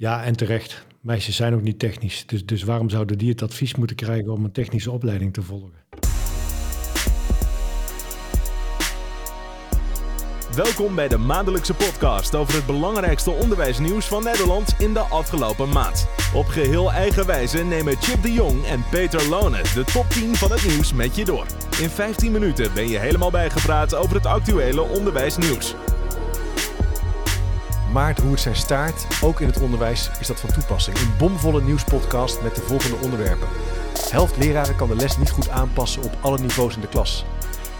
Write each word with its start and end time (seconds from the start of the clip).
Ja, 0.00 0.24
en 0.24 0.36
terecht. 0.36 0.86
Meisjes 1.00 1.36
zijn 1.36 1.54
ook 1.54 1.62
niet 1.62 1.78
technisch. 1.78 2.26
Dus, 2.26 2.46
dus 2.46 2.62
waarom 2.62 2.90
zouden 2.90 3.18
die 3.18 3.28
het 3.28 3.42
advies 3.42 3.74
moeten 3.74 3.96
krijgen 3.96 4.32
om 4.32 4.44
een 4.44 4.52
technische 4.52 4.90
opleiding 4.90 5.32
te 5.32 5.42
volgen? 5.42 5.72
Welkom 10.54 10.94
bij 10.94 11.08
de 11.08 11.16
maandelijkse 11.16 11.74
podcast 11.74 12.34
over 12.34 12.54
het 12.54 12.66
belangrijkste 12.66 13.30
onderwijsnieuws 13.30 14.06
van 14.06 14.22
Nederland 14.22 14.74
in 14.78 14.92
de 14.92 15.00
afgelopen 15.00 15.68
maand. 15.68 16.08
Op 16.34 16.46
geheel 16.46 16.92
eigen 16.92 17.26
wijze 17.26 17.64
nemen 17.64 17.96
Chip 17.96 18.22
de 18.22 18.32
Jong 18.32 18.64
en 18.64 18.84
Peter 18.90 19.28
Lone 19.28 19.62
de 19.74 19.84
top 19.84 20.06
10 20.08 20.34
van 20.34 20.50
het 20.50 20.66
nieuws 20.66 20.92
met 20.92 21.16
je 21.16 21.24
door. 21.24 21.46
In 21.80 21.88
15 21.88 22.32
minuten 22.32 22.74
ben 22.74 22.88
je 22.88 22.98
helemaal 22.98 23.30
bijgepraat 23.30 23.94
over 23.94 24.14
het 24.14 24.26
actuele 24.26 24.82
onderwijsnieuws. 24.82 25.74
Maart 27.92 28.18
roert 28.18 28.40
zijn 28.40 28.56
staart. 28.56 29.06
Ook 29.22 29.40
in 29.40 29.46
het 29.46 29.60
onderwijs 29.60 30.10
is 30.20 30.26
dat 30.26 30.40
van 30.40 30.52
toepassing. 30.52 30.96
Een 30.98 31.16
bomvolle 31.18 31.62
nieuwspodcast 31.62 32.42
met 32.42 32.54
de 32.54 32.60
volgende 32.60 32.96
onderwerpen. 32.96 33.48
Helft 34.10 34.36
leraren 34.36 34.76
kan 34.76 34.88
de 34.88 34.96
les 34.96 35.18
niet 35.18 35.30
goed 35.30 35.48
aanpassen 35.48 36.02
op 36.02 36.16
alle 36.20 36.38
niveaus 36.38 36.74
in 36.74 36.80
de 36.80 36.88
klas. 36.88 37.24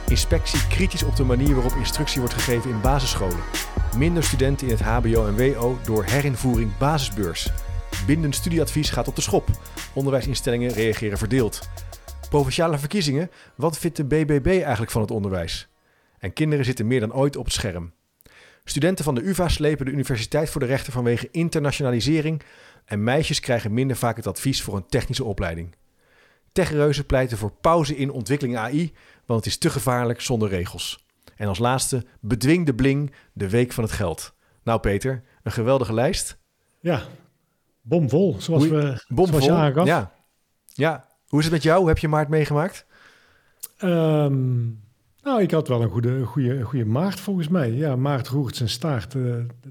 Inspectie 0.08 0.66
kritisch 0.66 1.02
op 1.02 1.16
de 1.16 1.24
manier 1.24 1.54
waarop 1.54 1.74
instructie 1.74 2.20
wordt 2.20 2.34
gegeven 2.34 2.70
in 2.70 2.80
basisscholen. 2.80 3.40
Minder 3.96 4.24
studenten 4.24 4.66
in 4.66 4.72
het 4.72 4.82
HBO 4.82 5.26
en 5.26 5.36
WO 5.36 5.78
door 5.84 6.04
herinvoering 6.04 6.78
basisbeurs. 6.78 7.52
Bindend 8.06 8.34
studieadvies 8.34 8.90
gaat 8.90 9.08
op 9.08 9.16
de 9.16 9.22
schop. 9.22 9.48
Onderwijsinstellingen 9.92 10.72
reageren 10.72 11.18
verdeeld. 11.18 11.68
Provinciale 12.28 12.78
verkiezingen. 12.78 13.30
Wat 13.54 13.78
vindt 13.78 13.96
de 13.96 14.04
BBB 14.04 14.46
eigenlijk 14.46 14.90
van 14.90 15.00
het 15.00 15.10
onderwijs? 15.10 15.68
En 16.18 16.32
kinderen 16.32 16.64
zitten 16.64 16.86
meer 16.86 17.00
dan 17.00 17.14
ooit 17.14 17.36
op 17.36 17.44
het 17.44 17.54
scherm. 17.54 17.92
Studenten 18.64 19.04
van 19.04 19.14
de 19.14 19.22
UvA 19.28 19.48
slepen 19.48 19.84
de 19.86 19.92
universiteit 19.92 20.50
voor 20.50 20.60
de 20.60 20.66
rechter 20.66 20.92
vanwege 20.92 21.28
internationalisering. 21.30 22.42
En 22.84 23.04
meisjes 23.04 23.40
krijgen 23.40 23.74
minder 23.74 23.96
vaak 23.96 24.16
het 24.16 24.26
advies 24.26 24.62
voor 24.62 24.76
een 24.76 24.86
technische 24.86 25.24
opleiding. 25.24 25.74
Techreuzen 26.52 27.06
pleiten 27.06 27.38
voor 27.38 27.52
pauze 27.60 27.96
in 27.96 28.10
ontwikkeling 28.10 28.56
AI, 28.56 28.92
want 29.26 29.44
het 29.44 29.48
is 29.52 29.58
te 29.58 29.70
gevaarlijk 29.70 30.20
zonder 30.20 30.48
regels. 30.48 31.04
En 31.36 31.48
als 31.48 31.58
laatste, 31.58 32.04
bedwing 32.20 32.66
de 32.66 32.74
bling, 32.74 33.12
de 33.32 33.48
week 33.48 33.72
van 33.72 33.84
het 33.84 33.92
geld. 33.92 34.34
Nou 34.62 34.80
Peter, 34.80 35.22
een 35.42 35.52
geweldige 35.52 35.94
lijst. 35.94 36.38
Ja, 36.80 37.02
bomvol, 37.82 38.36
zoals 38.38 38.62
Hoe- 38.66 38.72
we 38.78 39.04
Bomvol. 39.08 39.40
zoals 39.42 39.74
je. 39.74 39.84
Ja. 39.84 40.12
ja. 40.66 41.08
Hoe 41.26 41.38
is 41.38 41.44
het 41.44 41.54
met 41.54 41.62
jou? 41.62 41.78
Hoe 41.78 41.88
heb 41.88 41.98
je 41.98 42.08
maart 42.08 42.28
meegemaakt? 42.28 42.86
Ehm, 43.76 44.58
nou, 45.24 45.42
ik 45.42 45.50
had 45.50 45.68
wel 45.68 45.82
een 45.82 45.90
goede, 45.90 46.22
goede, 46.24 46.62
goede 46.62 46.84
maart 46.84 47.20
volgens 47.20 47.48
mij. 47.48 47.72
Ja, 47.72 47.96
maart 47.96 48.28
roert 48.28 48.56
zijn 48.56 48.68
staart. 48.68 49.14
eh, 49.14 49.22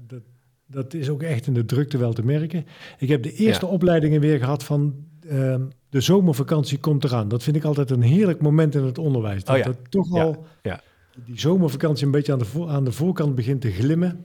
dat, 0.06 0.20
dat 0.66 0.94
is 0.94 1.08
ook 1.08 1.22
echt 1.22 1.46
in 1.46 1.54
de 1.54 1.64
drukte 1.64 1.98
wel 1.98 2.12
te 2.12 2.24
merken. 2.24 2.66
Ik 2.98 3.08
heb 3.08 3.22
de 3.22 3.32
eerste 3.32 3.66
Ja. 3.66 3.72
opleidingen 3.72 4.20
weer 4.20 4.38
gehad 4.38 4.64
van 4.64 4.94
ehm, 5.28 5.62
de 5.88 6.00
zomervakantie 6.00 6.78
komt 6.78 7.04
eraan. 7.04 7.28
Dat 7.28 7.42
vind 7.42 7.56
ik 7.56 7.64
altijd 7.64 7.90
een 7.90 8.02
heerlijk 8.02 8.40
moment 8.40 8.74
in 8.74 8.84
het 8.84 8.98
onderwijs. 8.98 9.44
Dat 9.44 9.54
Oh 9.56 9.60
ja. 9.60 9.66
dat 9.66 9.76
toch 9.88 10.12
al 10.12 10.46
ja. 10.62 10.80
die 11.24 11.40
zomervakantie 11.40 12.04
een 12.06 12.10
beetje 12.12 12.32
aan 12.32 12.38
de, 12.38 12.44
voor- 12.44 12.68
aan 12.68 12.84
de 12.84 12.92
voorkant 12.92 13.34
begint 13.34 13.60
te 13.60 13.70
glimmen. 13.70 14.24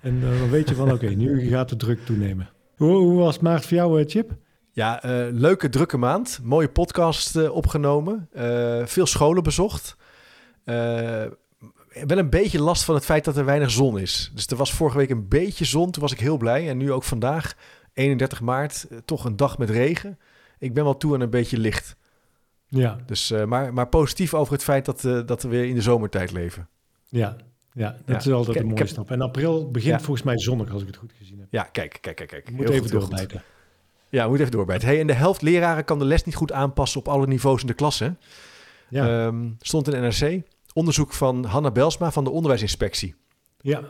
En 0.00 0.22
eh, 0.22 0.38
dan 0.38 0.50
weet 0.50 0.68
je 0.68 0.74
van, 0.74 0.92
oké, 0.94 1.06
nu 1.08 1.48
gaat 1.48 1.68
de 1.68 1.76
druk 1.76 2.04
toenemen. 2.04 2.48
Hoe, 2.76 2.96
hoe 2.96 3.18
was 3.18 3.38
maart 3.38 3.66
voor 3.66 3.76
jou, 3.76 4.00
eh, 4.00 4.08
Chip? 4.08 4.36
Ja, 4.72 5.00
leuke, 5.32 5.68
drukke 5.68 5.96
maand. 5.96 6.40
Mooie 6.42 6.68
podcast 6.68 7.48
opgenomen. 7.48 8.28
Veel 8.84 9.06
scholen 9.06 9.42
bezocht. 9.42 9.96
Eh, 10.68 12.04
wel 12.06 12.18
een 12.18 12.30
beetje 12.30 12.60
last 12.62 12.84
van 12.84 12.94
het 12.94 13.04
feit 13.04 13.24
dat 13.24 13.36
er 13.36 13.44
weinig 13.44 13.70
zon 13.70 13.98
is. 13.98 14.30
Dus 14.34 14.46
er 14.46 14.56
was 14.56 14.72
vorige 14.72 14.96
week 14.96 15.10
een 15.10 15.28
beetje 15.28 15.64
zon. 15.64 15.90
Toen 15.90 16.02
was 16.02 16.12
ik 16.12 16.20
heel 16.20 16.36
blij. 16.36 16.68
En 16.68 16.76
nu 16.76 16.92
ook 16.92 17.02
vandaag, 17.04 17.56
31 17.92 18.40
maart, 18.40 18.86
eh, 18.90 18.98
toch 19.04 19.24
een 19.24 19.36
dag 19.36 19.58
met 19.58 19.70
regen. 19.70 20.18
Ik 20.58 20.74
ben 20.74 20.84
wel 20.84 20.96
toe 20.96 21.14
aan 21.14 21.20
een 21.20 21.30
beetje 21.30 21.58
licht. 21.58 21.96
Ja, 22.68 22.98
Dus, 23.06 23.30
eh, 23.30 23.44
maar, 23.44 23.72
maar 23.74 23.88
positief 23.88 24.34
over 24.34 24.52
het 24.52 24.62
feit 24.64 24.84
dat, 24.84 25.00
dat 25.28 25.42
we 25.42 25.48
weer 25.48 25.64
in 25.64 25.74
de 25.74 25.82
zomertijd 25.82 26.32
leven. 26.32 26.68
ja, 27.08 27.36
ja 27.72 27.90
dat 27.90 28.24
Ja. 28.24 28.30
is 28.30 28.36
altijd 28.36 28.56
een 28.56 28.66
mooie 28.66 28.86
stap. 28.86 29.10
En 29.10 29.20
april 29.20 29.70
begint 29.70 29.92
Ja. 29.98 30.00
volgens 30.00 30.22
mij 30.26 30.38
zonnig, 30.38 30.70
als 30.72 30.80
ik 30.80 30.86
het 30.86 30.96
goed 30.96 31.12
gezien 31.18 31.38
heb. 31.38 31.46
Ja, 31.50 31.62
kijk, 31.62 31.98
kijk, 32.00 32.16
kijk. 32.16 32.28
kijk. 32.28 32.50
Moet 32.50 32.64
Heel 32.68 32.72
even 32.76 32.90
doorbijten. 32.90 33.42
Ja, 34.08 34.22
we 34.22 34.28
moeten 34.28 34.46
even 34.46 34.56
doorbijten. 34.58 34.88
Hey, 34.88 35.00
en 35.00 35.06
de 35.06 35.12
helft 35.12 35.42
leraren 35.42 35.84
kan 35.84 35.98
de 35.98 36.04
les 36.04 36.24
niet 36.24 36.34
goed 36.34 36.52
aanpassen 36.52 37.00
op 37.00 37.08
alle 37.08 37.26
niveaus 37.26 37.60
in 37.60 37.66
de 37.66 37.74
klas. 37.74 37.98
Ja, 37.98 39.26
Ehm, 39.26 39.48
stond 39.60 39.94
in 39.94 40.00
NRC. 40.02 40.42
Onderzoek 40.78 41.12
van 41.12 41.44
Hanna 41.44 41.70
Belsma 41.70 42.10
van 42.12 42.24
de 42.24 42.30
Onderwijsinspectie. 42.30 43.14
ja. 43.60 43.82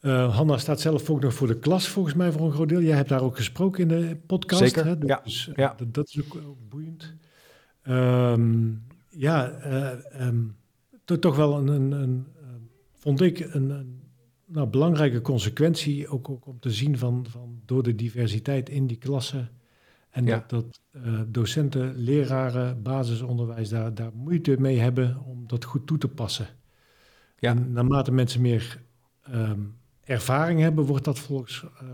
Eh, 0.00 0.36
Hanna 0.36 0.56
staat 0.58 0.80
zelf 0.80 1.10
ook 1.10 1.20
nog 1.20 1.34
voor 1.34 1.46
de 1.46 1.58
klas, 1.58 1.88
volgens 1.88 2.14
mij, 2.14 2.32
voor 2.32 2.46
een 2.46 2.52
groot 2.52 2.68
deel. 2.68 2.80
Jij 2.82 2.96
hebt 2.96 3.08
daar 3.08 3.22
ook 3.22 3.36
gesproken 3.36 3.80
in 3.80 3.88
de 3.88 4.16
podcast. 4.26 4.62
Zeker, 4.62 4.84
Hè? 4.84 4.94
ja, 5.06 5.20
Dus, 5.24 5.48
eh, 5.48 5.54
ja. 5.54 5.74
Dat, 5.76 5.94
dat 5.94 6.08
is 6.08 6.20
ook, 6.24 6.36
ook 6.46 6.68
boeiend. 6.68 7.14
Ehm, 7.82 8.72
ja, 9.08 9.50
eh, 9.50 10.20
ehm, 10.26 10.42
to- 11.04 11.18
toch 11.18 11.36
wel 11.36 11.56
een, 11.58 11.68
een, 11.68 11.92
een 11.92 12.26
vond 12.94 13.20
ik, 13.20 13.40
een, 13.40 13.70
een 13.70 14.02
nou, 14.46 14.66
belangrijke 14.68 15.20
consequentie 15.20 16.08
ook, 16.08 16.28
ook 16.28 16.46
om 16.46 16.60
te 16.60 16.70
zien 16.70 16.98
van, 16.98 17.26
van 17.28 17.60
door 17.64 17.82
de 17.82 17.94
diversiteit 17.94 18.68
in 18.68 18.86
die 18.86 18.96
klassen. 18.98 19.50
En 20.14 20.24
Ja. 20.26 20.44
dat, 20.46 20.50
dat 20.50 20.80
eh, 20.90 21.20
docenten, 21.26 21.96
leraren, 21.96 22.82
basisonderwijs 22.82 23.68
daar, 23.68 23.94
daar 23.94 24.10
moeite 24.14 24.56
mee 24.58 24.78
hebben 24.78 25.20
om 25.24 25.46
dat 25.46 25.64
goed 25.64 25.86
toe 25.86 25.98
te 25.98 26.08
passen. 26.08 26.46
Ja. 27.38 27.50
En 27.50 27.72
naarmate 27.72 28.12
mensen 28.12 28.40
meer 28.40 28.82
ehm, 29.22 29.60
ervaring 30.00 30.60
hebben, 30.60 30.84
wordt 30.84 31.04
dat 31.04 31.18
volgens 31.18 31.64
eh, 31.80 31.86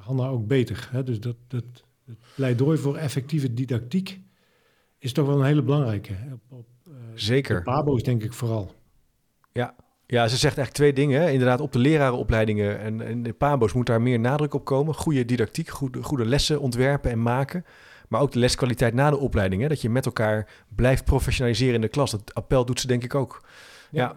Hanna 0.00 0.26
ook 0.26 0.46
beter. 0.46 0.88
Hè? 0.90 1.02
Dus 1.02 1.20
dat, 1.20 1.36
dat, 1.46 1.64
het 2.04 2.18
pleidooi 2.34 2.78
voor 2.78 2.96
effectieve 2.96 3.54
didactiek 3.54 4.20
is 4.98 5.12
toch 5.12 5.26
wel 5.26 5.38
een 5.38 5.46
hele 5.46 5.62
belangrijke. 5.62 6.12
Op, 6.32 6.58
op, 6.58 6.66
Zeker. 7.14 7.56
de 7.56 7.62
Pabo's 7.62 8.02
denk 8.02 8.22
ik 8.22 8.32
vooral. 8.32 8.74
Ja, 9.52 9.74
ze 10.06 10.28
zegt 10.28 10.42
eigenlijk 10.42 10.70
twee 10.72 10.92
dingen. 10.92 11.32
Inderdaad, 11.32 11.60
op 11.60 11.72
de 11.72 11.78
lerarenopleidingen 11.78 12.78
en, 12.80 13.00
en 13.00 13.22
de 13.22 13.32
PABO's 13.32 13.72
moet 13.72 13.86
daar 13.86 14.02
meer 14.02 14.20
nadruk 14.20 14.54
op 14.54 14.64
komen. 14.64 14.94
Goede 14.94 15.24
didactiek, 15.24 15.68
goede, 15.68 16.02
goede 16.02 16.24
lessen 16.24 16.60
ontwerpen 16.60 17.10
en 17.10 17.22
maken. 17.22 17.64
Maar 18.08 18.20
ook 18.20 18.32
de 18.32 18.38
leskwaliteit 18.38 18.94
na 18.94 19.10
de 19.10 19.18
opleiding. 19.18 19.62
Hè. 19.62 19.68
Dat 19.68 19.80
je 19.80 19.90
met 19.90 20.06
elkaar 20.06 20.48
blijft 20.76 21.04
professionaliseren 21.04 21.74
in 21.74 21.80
de 21.80 21.88
klas. 21.88 22.10
Dat 22.10 22.34
appel 22.34 22.64
doet 22.64 22.80
ze 22.80 22.86
denk 22.86 23.04
ik 23.04 23.14
ook. 23.14 23.44
Ja. 23.90 24.16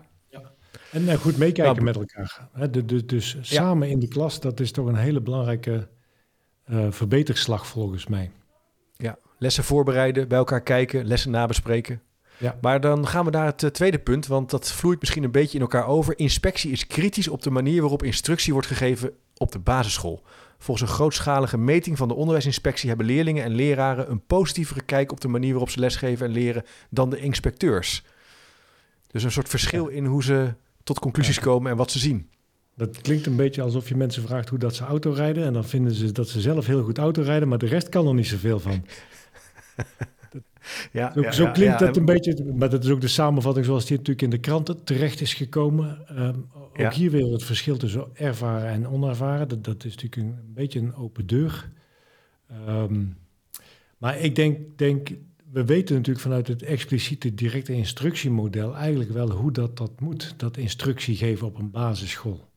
En 0.91 1.09
eh, 1.09 1.16
goed 1.16 1.38
meekijken 1.38 1.73
Nou, 1.73 1.85
met 1.85 1.95
elkaar. 1.95 2.47
Hè? 2.53 2.69
De, 2.69 2.85
de- 2.85 3.05
dus 3.05 3.38
samen 3.41 3.89
in 3.89 3.99
de 3.99 4.07
klas, 4.07 4.39
dat 4.39 4.59
is 4.59 4.72
toch 4.72 4.88
een 4.88 4.95
hele 4.95 5.22
belangrijke 5.22 5.88
eh 6.66 6.85
verbeterslag 6.89 7.67
volgens 7.67 8.07
mij. 8.07 8.31
Ja, 8.95 9.17
lessen 9.38 9.63
voorbereiden, 9.63 10.28
bij 10.28 10.38
elkaar 10.38 10.61
kijken, 10.61 11.05
lessen 11.05 11.31
nabespreken. 11.31 12.01
Ja. 12.39 12.57
Maar 12.61 12.81
dan 12.81 13.07
gaan 13.07 13.25
we 13.25 13.31
naar 13.31 13.45
het 13.45 13.63
eh, 13.63 13.69
tweede 13.69 14.00
punt, 14.00 14.27
want 14.27 14.50
dat 14.50 14.72
vloeit 14.72 15.00
misschien 15.00 15.23
een 15.23 15.31
beetje 15.31 15.55
in 15.55 15.61
elkaar 15.61 15.88
over. 15.88 16.19
Inspectie 16.19 16.72
is 16.72 16.88
kritisch 16.88 17.27
op 17.27 17.41
de 17.41 17.50
manier 17.50 17.81
waarop 17.81 18.03
instructie 18.03 18.53
wordt 18.53 18.67
gegeven 18.67 19.11
op 19.38 19.51
de 19.51 19.59
basisschool. 19.59 20.23
Volgens 20.57 20.89
een 20.89 20.95
grootschalige 20.95 21.57
meting 21.57 21.97
van 21.97 22.07
de 22.07 22.13
onderwijsinspectie 22.13 22.88
hebben 22.88 23.05
leerlingen 23.05 23.44
en 23.44 23.51
leraren 23.51 24.11
een 24.11 24.25
positievere 24.25 24.81
kijk 24.81 25.11
op 25.11 25.22
de 25.22 25.28
manier 25.28 25.49
waarop 25.49 25.69
ze 25.69 25.79
lesgeven 25.79 26.25
en 26.25 26.31
leren 26.31 26.63
dan 26.89 27.09
de 27.09 27.19
inspecteurs. 27.19 28.03
Dus 29.07 29.23
een 29.23 29.31
soort 29.31 29.49
verschil 29.49 29.88
in 29.88 30.05
hoe 30.05 30.23
ze 30.23 30.53
tot 30.83 30.99
conclusies 30.99 31.39
komen 31.39 31.72
en 31.72 31.78
wat 31.78 31.91
ze 31.91 31.99
zien. 31.99 32.29
Dat 32.75 33.01
klinkt 33.01 33.25
een 33.25 33.35
beetje 33.35 33.61
alsof 33.61 33.88
je 33.88 33.95
mensen 33.95 34.23
vraagt 34.23 34.49
hoe 34.49 34.59
dat 34.59 34.75
ze 34.75 34.83
auto 34.83 35.11
rijden. 35.11 35.44
En 35.44 35.53
dan 35.53 35.66
vinden 35.66 35.94
ze 35.94 36.11
dat 36.11 36.28
ze 36.28 36.41
zelf 36.41 36.66
heel 36.66 36.83
goed 36.83 36.97
auto 36.97 37.22
rijden, 37.22 37.47
maar 37.47 37.57
de 37.57 37.66
rest 37.66 37.89
kan 37.89 38.07
er 38.07 38.13
niet 38.13 38.28
zoveel 38.28 38.59
van. 38.59 38.85
Ja, 40.92 41.12
Zo, 41.14 41.31
zo 41.31 41.52
klinkt 41.52 41.80
dat 41.80 41.97
een 41.97 42.06
beetje, 42.06 42.53
maar 42.56 42.70
dat 42.70 42.84
is 42.84 42.90
ook 42.90 43.02
de 43.02 43.08
samenvatting 43.08 43.66
zoals 43.66 43.86
die 43.86 43.97
natuurlijk 43.97 44.22
in 44.22 44.30
de 44.30 44.38
kranten 44.38 44.84
terecht 44.84 45.22
is 45.22 45.34
gekomen. 45.34 46.08
Ehm, 46.08 46.36
ook 46.53 46.94
hier 46.94 47.12
weer 47.12 47.31
het 47.31 47.44
verschil 47.44 47.78
tussen 47.78 48.08
ervaren 48.14 48.70
en 48.70 48.88
onervaren. 48.88 49.47
Dat, 49.47 49.64
dat 49.64 49.86
is 49.86 49.96
natuurlijk 49.96 50.16
een, 50.16 50.46
een 50.47 50.53
beetje 50.53 50.80
een 50.80 50.96
open 50.96 51.28
deur. 51.28 51.72
Ehm, 52.47 53.06
maar 53.97 54.20
ik 54.20 54.35
denk, 54.35 54.78
denk, 54.78 55.09
we 55.52 55.66
weten 55.66 55.96
natuurlijk 55.96 56.26
vanuit 56.26 56.47
het 56.47 56.64
expliciete 56.64 57.34
directe 57.34 57.73
instructiemodel 57.73 58.76
eigenlijk 58.76 59.12
wel 59.12 59.32
hoe 59.32 59.52
dat, 59.52 59.78
dat 59.78 60.00
moet. 60.00 60.34
Dat 60.38 60.58
instructie 60.58 61.16
geven 61.16 61.47
op 61.47 61.58
een 61.58 61.72
basisschool. 61.72 62.47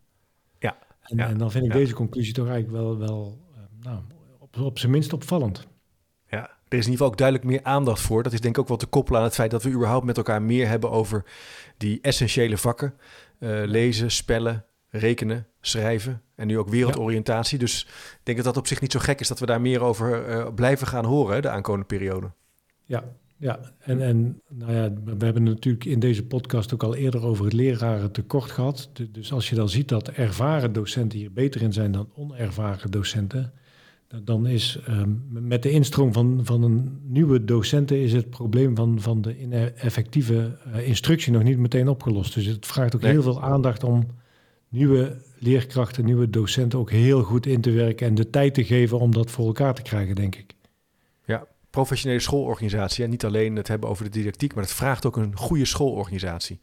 Ja, 0.58 0.78
En, 1.02 1.38
dan 1.38 1.50
vind 1.50 1.64
ik 1.64 1.72
deze 1.72 1.94
conclusie 1.94 2.32
toch 2.32 2.48
eigenlijk 2.48 2.82
wel, 2.82 2.98
wel 2.98 3.40
eh, 3.54 3.60
nou, 3.82 3.98
op, 4.38 4.56
op 4.56 4.78
zijn 4.78 4.92
minst 4.92 5.12
opvallend. 5.12 5.66
Ja, 6.72 6.78
er 6.78 6.84
is 6.84 6.86
in 6.86 6.92
ieder 6.92 6.92
geval 6.92 7.06
ook 7.06 7.18
duidelijk 7.18 7.48
meer 7.48 7.62
aandacht 7.62 8.00
voor. 8.00 8.22
Dat 8.22 8.32
is 8.32 8.40
denk 8.40 8.54
ik 8.54 8.60
ook 8.60 8.68
wel 8.68 8.76
te 8.76 8.86
koppelen 8.86 9.20
aan 9.20 9.26
het 9.26 9.34
feit 9.34 9.50
dat 9.50 9.62
we 9.62 9.70
überhaupt 9.70 10.04
met 10.04 10.16
elkaar 10.16 10.42
meer 10.42 10.68
hebben 10.68 10.90
over 10.90 11.24
die 11.76 11.98
essentiële 12.00 12.58
vakken. 12.58 12.94
Eh, 13.38 13.62
lezen, 13.64 14.10
spellen, 14.10 14.64
rekenen, 14.88 15.46
schrijven 15.60 16.22
en 16.34 16.46
nu 16.46 16.58
ook 16.58 16.68
wereldoriëntatie. 16.68 17.58
Dus 17.58 17.86
ik 18.12 18.20
denk 18.22 18.36
dat 18.36 18.46
dat 18.46 18.56
op 18.56 18.66
zich 18.66 18.80
niet 18.80 18.92
zo 18.92 18.98
gek 18.98 19.20
is 19.20 19.28
dat 19.28 19.38
we 19.38 19.46
daar 19.46 19.60
meer 19.60 19.80
over 19.80 20.24
eh, 20.24 20.46
blijven 20.54 20.86
gaan 20.86 21.04
horen 21.04 21.42
de 21.42 21.48
aankomende 21.48 21.86
periode. 21.86 22.30
Ja, 22.84 23.04
ja. 23.36 23.60
En, 23.78 24.02
en 24.02 24.40
nou 24.48 24.72
ja, 24.72 24.92
we 25.04 25.24
hebben 25.24 25.42
natuurlijk 25.42 25.84
in 25.84 26.00
deze 26.00 26.26
podcast 26.26 26.74
ook 26.74 26.82
al 26.82 26.94
eerder 26.94 27.24
over 27.24 27.44
het 27.44 27.54
leraren 27.54 28.12
tekort 28.12 28.50
gehad. 28.50 28.90
Dus 29.10 29.32
als 29.32 29.48
je 29.48 29.54
dan 29.54 29.68
ziet 29.68 29.88
dat 29.88 30.08
ervaren 30.08 30.72
docenten 30.72 31.18
hier 31.18 31.32
beter 31.32 31.62
in 31.62 31.72
zijn 31.72 31.92
dan 31.92 32.10
onervaren 32.14 32.90
docenten, 32.90 33.52
dan 34.24 34.46
is 34.46 34.78
ehm, 34.86 35.10
met 35.28 35.62
de 35.62 35.70
instroom 35.70 36.12
van, 36.12 36.40
van 36.42 36.62
een 36.62 37.00
nieuwe 37.02 37.44
docenten 37.44 38.00
is 38.00 38.12
het 38.12 38.30
probleem 38.30 38.76
van, 38.76 39.00
van 39.00 39.22
de 39.22 39.38
ineffectieve 39.38 40.58
uh, 40.74 40.88
instructie 40.88 41.32
nog 41.32 41.42
niet 41.42 41.58
meteen 41.58 41.88
opgelost. 41.88 42.34
Dus 42.34 42.46
het 42.46 42.66
vraagt 42.66 42.94
ook 42.94 43.02
heel 43.02 43.22
veel 43.22 43.42
aandacht 43.42 43.84
om 43.84 44.06
nieuwe 44.68 45.16
leerkrachten, 45.38 46.04
nieuwe 46.04 46.30
docenten 46.30 46.78
ook 46.78 46.90
heel 46.90 47.22
goed 47.22 47.46
in 47.46 47.60
te 47.60 47.70
werken 47.70 48.06
en 48.06 48.14
de 48.14 48.30
tijd 48.30 48.54
te 48.54 48.64
geven 48.64 48.98
om 48.98 49.12
dat 49.12 49.30
voor 49.30 49.46
elkaar 49.46 49.74
te 49.74 49.82
krijgen, 49.82 50.14
denk 50.14 50.36
ik. 50.36 50.54
Ja, 51.24 51.46
professionele 51.70 52.20
schoolorganisatie. 52.20 53.04
En 53.04 53.10
niet 53.10 53.24
alleen 53.24 53.56
het 53.56 53.68
hebben 53.68 53.88
over 53.88 54.04
de 54.04 54.10
didactiek, 54.10 54.54
maar 54.54 54.64
het 54.64 54.72
vraagt 54.72 55.06
ook 55.06 55.16
een 55.16 55.36
goede 55.36 55.64
schoolorganisatie. 55.64 56.60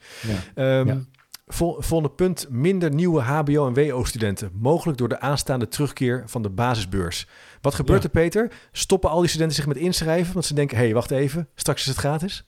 Ja. 0.56 0.80
Um, 0.80 1.08
Volgende 1.54 2.10
punt, 2.10 2.48
minder 2.50 2.94
nieuwe 2.94 3.22
HBO- 3.22 3.68
en 3.68 3.74
WO-studenten. 3.74 4.52
Mogelijk 4.54 4.98
door 4.98 5.10
de 5.10 5.20
aanstaande 5.20 5.68
terugkeer 5.68 6.24
van 6.26 6.42
de 6.42 6.50
basisbeurs. 6.50 7.28
Wat 7.62 7.76
gebeurt 7.76 8.04
er, 8.04 8.10
Peter? 8.10 8.52
Stoppen 8.72 9.10
al 9.10 9.20
die 9.20 9.30
studenten 9.30 9.56
zich 9.56 9.68
met 9.68 9.78
inschrijven? 9.78 10.34
Want 10.34 10.46
ze 10.46 10.54
denken, 10.54 10.78
hé, 10.78 10.84
hey, 10.84 10.94
wacht 10.94 11.12
even, 11.12 11.48
straks 11.56 11.82
is 11.82 11.88
het 11.88 11.98
gratis? 11.98 12.48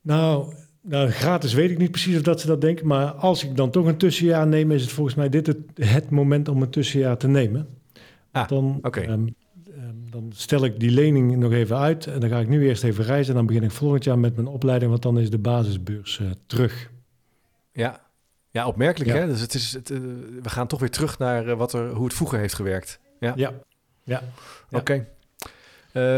Nou, 0.00 0.54
nou, 0.82 1.10
gratis 1.10 1.52
weet 1.52 1.70
ik 1.70 1.78
niet 1.78 1.90
precies 1.90 2.16
of 2.16 2.22
dat 2.22 2.40
ze 2.40 2.46
dat 2.46 2.60
denken. 2.60 2.86
Maar 2.86 3.10
als 3.10 3.44
ik 3.44 3.56
dan 3.56 3.70
toch 3.70 3.86
een 3.86 3.96
tussenjaar 3.96 4.46
neem, 4.46 4.70
is 4.70 4.82
het 4.82 4.92
volgens 4.92 5.16
mij 5.16 5.28
dit 5.28 5.46
het, 5.46 5.58
het 5.74 6.10
moment 6.10 6.48
om 6.48 6.62
een 6.62 6.70
tussenjaar 6.70 7.16
te 7.16 7.28
nemen. 7.28 7.68
Ah, 8.32 8.48
dan, 8.48 8.78
okay. 8.82 9.06
um, 9.06 9.34
ehm, 9.76 9.94
dan 10.10 10.32
stel 10.34 10.64
ik 10.64 10.80
die 10.80 10.90
lening 10.90 11.36
nog 11.36 11.52
even 11.52 11.76
uit. 11.78 12.06
En 12.06 12.20
dan 12.20 12.28
ga 12.28 12.38
ik 12.38 12.48
nu 12.48 12.66
eerst 12.66 12.84
even 12.84 13.04
reizen. 13.04 13.30
En 13.30 13.36
dan 13.36 13.46
begin 13.46 13.62
ik 13.62 13.70
volgend 13.70 14.04
jaar 14.04 14.18
met 14.18 14.36
mijn 14.36 14.48
opleiding, 14.48 14.90
want 14.90 15.02
dan 15.02 15.18
is 15.18 15.30
de 15.30 15.38
basisbeurs 15.38 16.18
uh, 16.18 16.30
terug. 16.46 16.90
Ja, 17.72 18.09
ja, 18.50 18.66
opmerkelijk 18.66 19.10
hè. 19.10 19.26
Dus 19.26 19.40
het 19.40 19.54
is, 19.54 19.72
het, 19.72 19.90
uh, 19.90 19.98
we 20.42 20.48
gaan 20.48 20.66
toch 20.66 20.80
weer 20.80 20.90
terug 20.90 21.18
naar 21.18 21.48
uh, 21.48 21.56
wat 21.56 21.72
er, 21.72 21.90
hoe 21.90 22.04
het 22.04 22.14
vroeger 22.14 22.38
heeft 22.38 22.54
gewerkt. 22.54 23.00
Ja, 23.20 23.32
ja. 23.36 23.52
ja. 24.04 24.22
Oké. 24.70 24.76
Okay. 24.76 25.08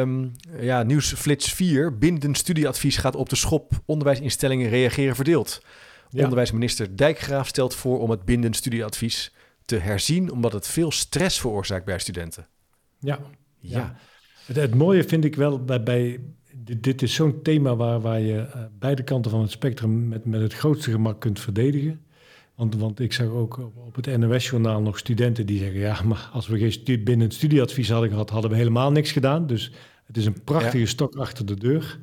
Um, 0.00 0.32
ja, 0.58 0.82
nieuwsflits 0.82 1.52
4. 1.52 1.98
Bindend 1.98 2.38
studieadvies 2.38 2.96
gaat 2.96 3.16
op 3.16 3.28
de 3.28 3.36
schop. 3.36 3.72
Onderwijsinstellingen 3.86 4.68
reageren 4.68 5.14
verdeeld. 5.14 5.62
Ja. 6.08 6.22
Onderwijsminister 6.22 6.96
Dijkgraaf 6.96 7.48
stelt 7.48 7.74
voor 7.74 8.00
om 8.00 8.10
het 8.10 8.24
bindend 8.24 8.56
studieadvies 8.56 9.34
te 9.64 9.76
herzien, 9.76 10.32
omdat 10.32 10.52
het 10.52 10.66
veel 10.66 10.90
stress 10.90 11.40
veroorzaakt 11.40 11.84
bij 11.84 11.98
studenten. 11.98 12.46
Ja, 12.98 13.18
ja. 13.58 13.78
ja. 13.78 13.96
Het, 14.46 14.56
het, 14.56 14.74
mooie 14.74 15.04
vind 15.04 15.24
ik 15.24 15.34
wel 15.34 15.64
bij, 15.64 15.82
bij 15.82 16.20
dit, 16.54 16.82
dit 16.82 17.02
is 17.02 17.14
zo'n 17.14 17.42
thema 17.42 17.76
waar, 17.76 18.00
waar 18.00 18.20
je 18.20 18.34
uh, 18.34 18.62
beide 18.78 19.02
kanten 19.02 19.30
van 19.30 19.40
het 19.40 19.50
spectrum 19.50 20.08
met, 20.08 20.24
met 20.24 20.40
het 20.40 20.54
grootste 20.54 20.90
gemak 20.90 21.20
kunt 21.20 21.40
verdedigen. 21.40 22.00
Want, 22.62 22.74
want 22.74 23.00
ik 23.00 23.12
zag 23.12 23.26
ook 23.26 23.58
op 23.74 23.94
het 23.94 24.18
NOS-journaal 24.18 24.80
nog 24.80 24.98
studenten 24.98 25.46
die 25.46 25.58
zeggen... 25.58 25.80
ja, 25.80 26.02
maar 26.02 26.28
als 26.32 26.48
we 26.48 26.70
geen 26.70 27.04
binnen 27.04 27.26
het 27.26 27.34
studieadvies 27.34 27.90
hadden 27.90 28.10
gehad... 28.10 28.30
hadden 28.30 28.50
we 28.50 28.56
helemaal 28.56 28.92
niks 28.92 29.12
gedaan. 29.12 29.46
Dus 29.46 29.72
het 30.04 30.16
is 30.16 30.26
een 30.26 30.42
prachtige 30.44 30.86
stok 30.86 31.16
achter 31.16 31.46
de 31.46 31.54
deur. 31.54 32.00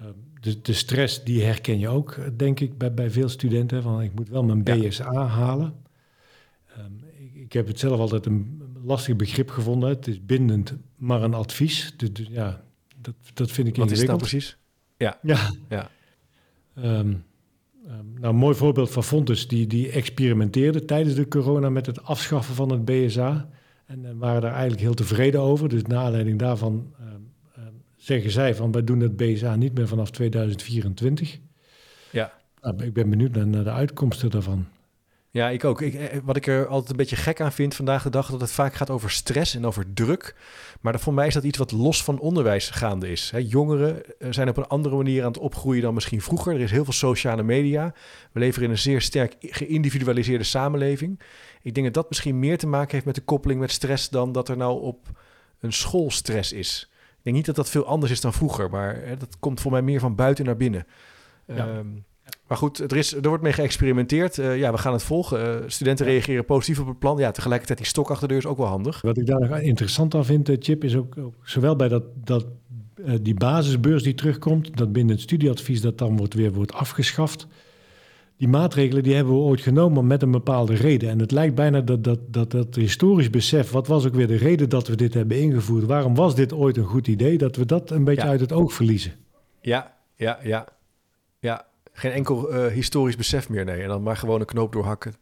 Uh, 0.00 0.06
de, 0.40 0.60
de, 0.60 0.72
stress, 0.72 1.24
die 1.24 1.42
herken 1.42 1.78
je 1.78 1.88
ook, 1.88 2.38
denk 2.38 2.60
ik, 2.60 2.78
bij, 2.78 2.94
bij 2.94 3.10
veel 3.10 3.28
studenten. 3.28 3.82
Van, 3.82 4.02
ik 4.02 4.14
moet 4.14 4.28
wel 4.28 4.44
mijn 4.44 4.62
BSA 4.62 5.12
ja. 5.12 5.26
halen. 5.26 5.74
Um, 6.78 7.04
ik, 7.18 7.34
ik, 7.34 7.52
heb 7.52 7.66
het 7.66 7.78
zelf 7.78 7.98
altijd 7.98 8.26
een 8.26 8.62
lastig 8.84 9.16
begrip 9.16 9.50
gevonden. 9.50 9.88
Het 9.88 10.06
is 10.06 10.24
bindend, 10.24 10.74
maar 10.96 11.22
een 11.22 11.34
advies. 11.34 11.94
Dus, 11.96 12.12
dus 12.12 12.26
ja, 12.30 12.64
dat, 13.00 13.14
dat 13.34 13.50
vind 13.50 13.68
ik 13.68 13.76
Wat 13.76 13.90
ingewikkeld. 13.90 14.20
Wat 14.20 14.32
is 14.32 14.40
dat 14.40 14.56
precies? 14.56 14.56
Ja. 14.96 15.18
Ja. 15.22 15.50
ja. 15.68 15.90
Um, 16.98 17.24
nou, 17.86 18.04
een 18.20 18.36
mooi 18.36 18.54
voorbeeld 18.54 18.90
van 18.90 19.04
Fontes, 19.04 19.48
die, 19.48 19.66
die 19.66 19.90
experimenteerde 19.90 20.84
tijdens 20.84 21.14
de 21.14 21.28
corona 21.28 21.70
met 21.70 21.86
het 21.86 22.02
afschaffen 22.02 22.54
van 22.54 22.70
het 22.70 22.84
BSA. 22.84 23.48
En, 23.86 24.04
en 24.04 24.18
waren 24.18 24.40
daar 24.40 24.52
eigenlijk 24.52 24.80
heel 24.80 24.94
tevreden 24.94 25.40
over. 25.40 25.68
Dus 25.68 25.82
naar 25.82 26.04
aanleiding 26.04 26.38
daarvan 26.38 26.72
um, 27.00 27.32
um, 27.58 27.82
zeggen 27.96 28.30
zij 28.30 28.54
van 28.54 28.72
wij 28.72 28.84
doen 28.84 29.00
het 29.00 29.16
BSA 29.16 29.56
niet 29.56 29.74
meer 29.74 29.88
vanaf 29.88 30.10
2024. 30.10 31.38
Ja. 32.10 32.32
Nou, 32.60 32.84
ik 32.84 32.92
ben 32.92 33.10
benieuwd 33.10 33.34
naar, 33.34 33.46
naar 33.46 33.64
de 33.64 33.70
uitkomsten 33.70 34.30
daarvan. 34.30 34.66
Ja, 35.34 35.50
ik 35.50 35.64
ook. 35.64 35.80
Ik, 35.80 35.94
eh, 35.94 36.18
wat 36.24 36.36
ik 36.36 36.46
er 36.46 36.66
altijd 36.66 36.90
een 36.90 36.96
beetje 36.96 37.16
gek 37.16 37.40
aan 37.40 37.52
vind 37.52 37.74
vandaag 37.74 38.02
de 38.02 38.10
dag, 38.10 38.30
dat 38.30 38.40
het 38.40 38.52
vaak 38.52 38.74
gaat 38.74 38.90
over 38.90 39.10
stress 39.10 39.54
en 39.54 39.66
over 39.66 39.92
druk. 39.94 40.34
Maar 40.80 41.00
voor 41.00 41.14
mij 41.14 41.26
is 41.26 41.34
dat 41.34 41.44
iets 41.44 41.58
wat 41.58 41.72
los 41.72 42.04
van 42.04 42.18
onderwijs 42.18 42.70
gaande 42.70 43.10
is. 43.10 43.32
jongeren 43.38 44.18
eh, 44.18 44.28
zijn 44.30 44.48
op 44.48 44.56
een 44.56 44.66
andere 44.66 44.96
manier 44.96 45.22
aan 45.22 45.28
het 45.28 45.38
opgroeien 45.38 45.82
dan 45.82 45.94
misschien 45.94 46.20
vroeger. 46.20 46.54
Er 46.54 46.60
is 46.60 46.70
heel 46.70 46.84
veel 46.84 46.92
sociale 46.92 47.42
media. 47.42 47.94
We 48.32 48.40
leven 48.40 48.62
in 48.62 48.70
een 48.70 48.78
zeer 48.78 49.00
sterk 49.00 49.36
geïndividualiseerde 49.40 50.44
samenleving. 50.44 51.20
Ik 51.62 51.74
denk 51.74 51.86
dat 51.86 51.94
dat 51.94 52.08
misschien 52.08 52.38
meer 52.38 52.58
te 52.58 52.66
maken 52.66 52.92
heeft 52.92 53.06
met 53.06 53.14
de 53.14 53.24
koppeling 53.24 53.60
met 53.60 53.70
stress 53.70 54.08
dan 54.08 54.32
dat 54.32 54.48
er 54.48 54.56
nou 54.56 54.80
op 54.80 55.08
een 55.60 55.72
school 55.72 56.10
stress 56.10 56.52
is. 56.52 56.90
Ik 56.90 57.20
denk 57.22 57.36
niet 57.36 57.46
dat 57.46 57.56
dat 57.56 57.70
veel 57.70 57.86
anders 57.86 58.12
is 58.12 58.20
dan 58.20 58.32
vroeger, 58.32 58.70
maar 58.70 59.18
dat 59.18 59.38
komt 59.38 59.60
voor 59.60 59.70
mij 59.70 59.82
meer 59.82 60.00
van 60.00 60.14
buiten 60.14 60.44
naar 60.44 60.56
binnen. 60.56 60.86
Ja. 61.46 61.76
Um, 61.76 62.04
maar 62.48 62.58
goed, 62.58 62.78
er, 62.78 62.96
is, 62.96 63.14
er 63.14 63.28
wordt 63.28 63.42
mee 63.42 63.52
geëxperimenteerd. 63.52 64.38
Uh, 64.38 64.58
ja, 64.58 64.72
we 64.72 64.78
gaan 64.78 64.92
het 64.92 65.02
volgen. 65.02 65.40
Uh, 65.40 65.62
studenten 65.66 66.06
reageren 66.06 66.44
positief 66.44 66.80
op 66.80 66.86
het 66.86 66.98
plan. 66.98 67.18
Ja, 67.18 67.30
tegelijkertijd 67.30 67.78
die 67.78 67.88
stok 67.88 68.10
achter 68.10 68.28
de 68.28 68.34
deur 68.34 68.42
is 68.42 68.48
ook 68.50 68.58
wel 68.58 68.66
handig. 68.66 69.00
Wat 69.00 69.18
ik 69.18 69.26
daar 69.26 69.62
interessant 69.62 70.14
aan 70.14 70.24
vind, 70.24 70.50
Chip, 70.58 70.84
is 70.84 70.96
ook, 70.96 71.18
ook 71.18 71.34
zowel 71.42 71.76
bij 71.76 71.88
dat, 71.88 72.02
dat, 72.24 72.46
uh, 72.96 73.14
die 73.22 73.34
basisbeurs 73.34 74.02
die 74.02 74.14
terugkomt, 74.14 74.76
dat 74.76 74.92
binnen 74.92 75.14
het 75.14 75.24
studieadvies 75.24 75.80
dat 75.80 75.98
dan 75.98 76.16
wordt, 76.16 76.34
weer 76.34 76.52
wordt 76.52 76.72
afgeschaft. 76.72 77.46
Die 78.36 78.48
maatregelen 78.48 79.02
die 79.02 79.14
hebben 79.14 79.34
we 79.34 79.40
ooit 79.40 79.60
genomen 79.60 80.06
met 80.06 80.22
een 80.22 80.30
bepaalde 80.30 80.74
reden. 80.74 81.10
En 81.10 81.18
het 81.18 81.30
lijkt 81.30 81.54
bijna 81.54 81.80
dat 81.80 82.04
dat, 82.04 82.18
dat, 82.26 82.50
dat 82.50 82.74
historisch 82.74 83.30
besef, 83.30 83.70
wat 83.70 83.86
was 83.86 84.06
ook 84.06 84.14
weer 84.14 84.26
de 84.26 84.36
reden 84.36 84.68
dat 84.68 84.88
we 84.88 84.96
dit 84.96 85.14
hebben 85.14 85.40
ingevoerd? 85.40 85.84
Waarom 85.84 86.14
was 86.14 86.34
dit 86.34 86.52
ooit 86.52 86.76
een 86.76 86.84
goed 86.84 87.06
idee? 87.06 87.38
Dat 87.38 87.56
we 87.56 87.66
dat 87.66 87.90
een 87.90 88.04
beetje 88.04 88.24
ja. 88.24 88.28
uit 88.28 88.40
het 88.40 88.52
oog 88.52 88.72
verliezen. 88.72 89.12
Ja, 89.60 89.94
ja, 90.16 90.38
ja. 90.42 90.68
Geen 91.96 92.12
enkel 92.12 92.54
uh, 92.54 92.66
historisch 92.66 93.16
besef 93.16 93.48
meer, 93.48 93.64
nee. 93.64 93.82
En 93.82 93.88
dan 93.88 94.02
maar 94.02 94.16
gewoon 94.16 94.40
een 94.40 94.46
knoop 94.46 94.72
doorhakken. 94.72 95.14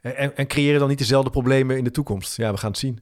En, 0.00 0.16
en, 0.16 0.36
en, 0.36 0.46
creëren 0.46 0.78
dan 0.78 0.88
niet 0.88 0.98
dezelfde 0.98 1.30
problemen 1.30 1.76
in 1.76 1.84
de 1.84 1.90
toekomst. 1.90 2.36
Ja, 2.36 2.50
we 2.50 2.58
gaan 2.58 2.70
het 2.70 2.78
zien. 2.78 3.00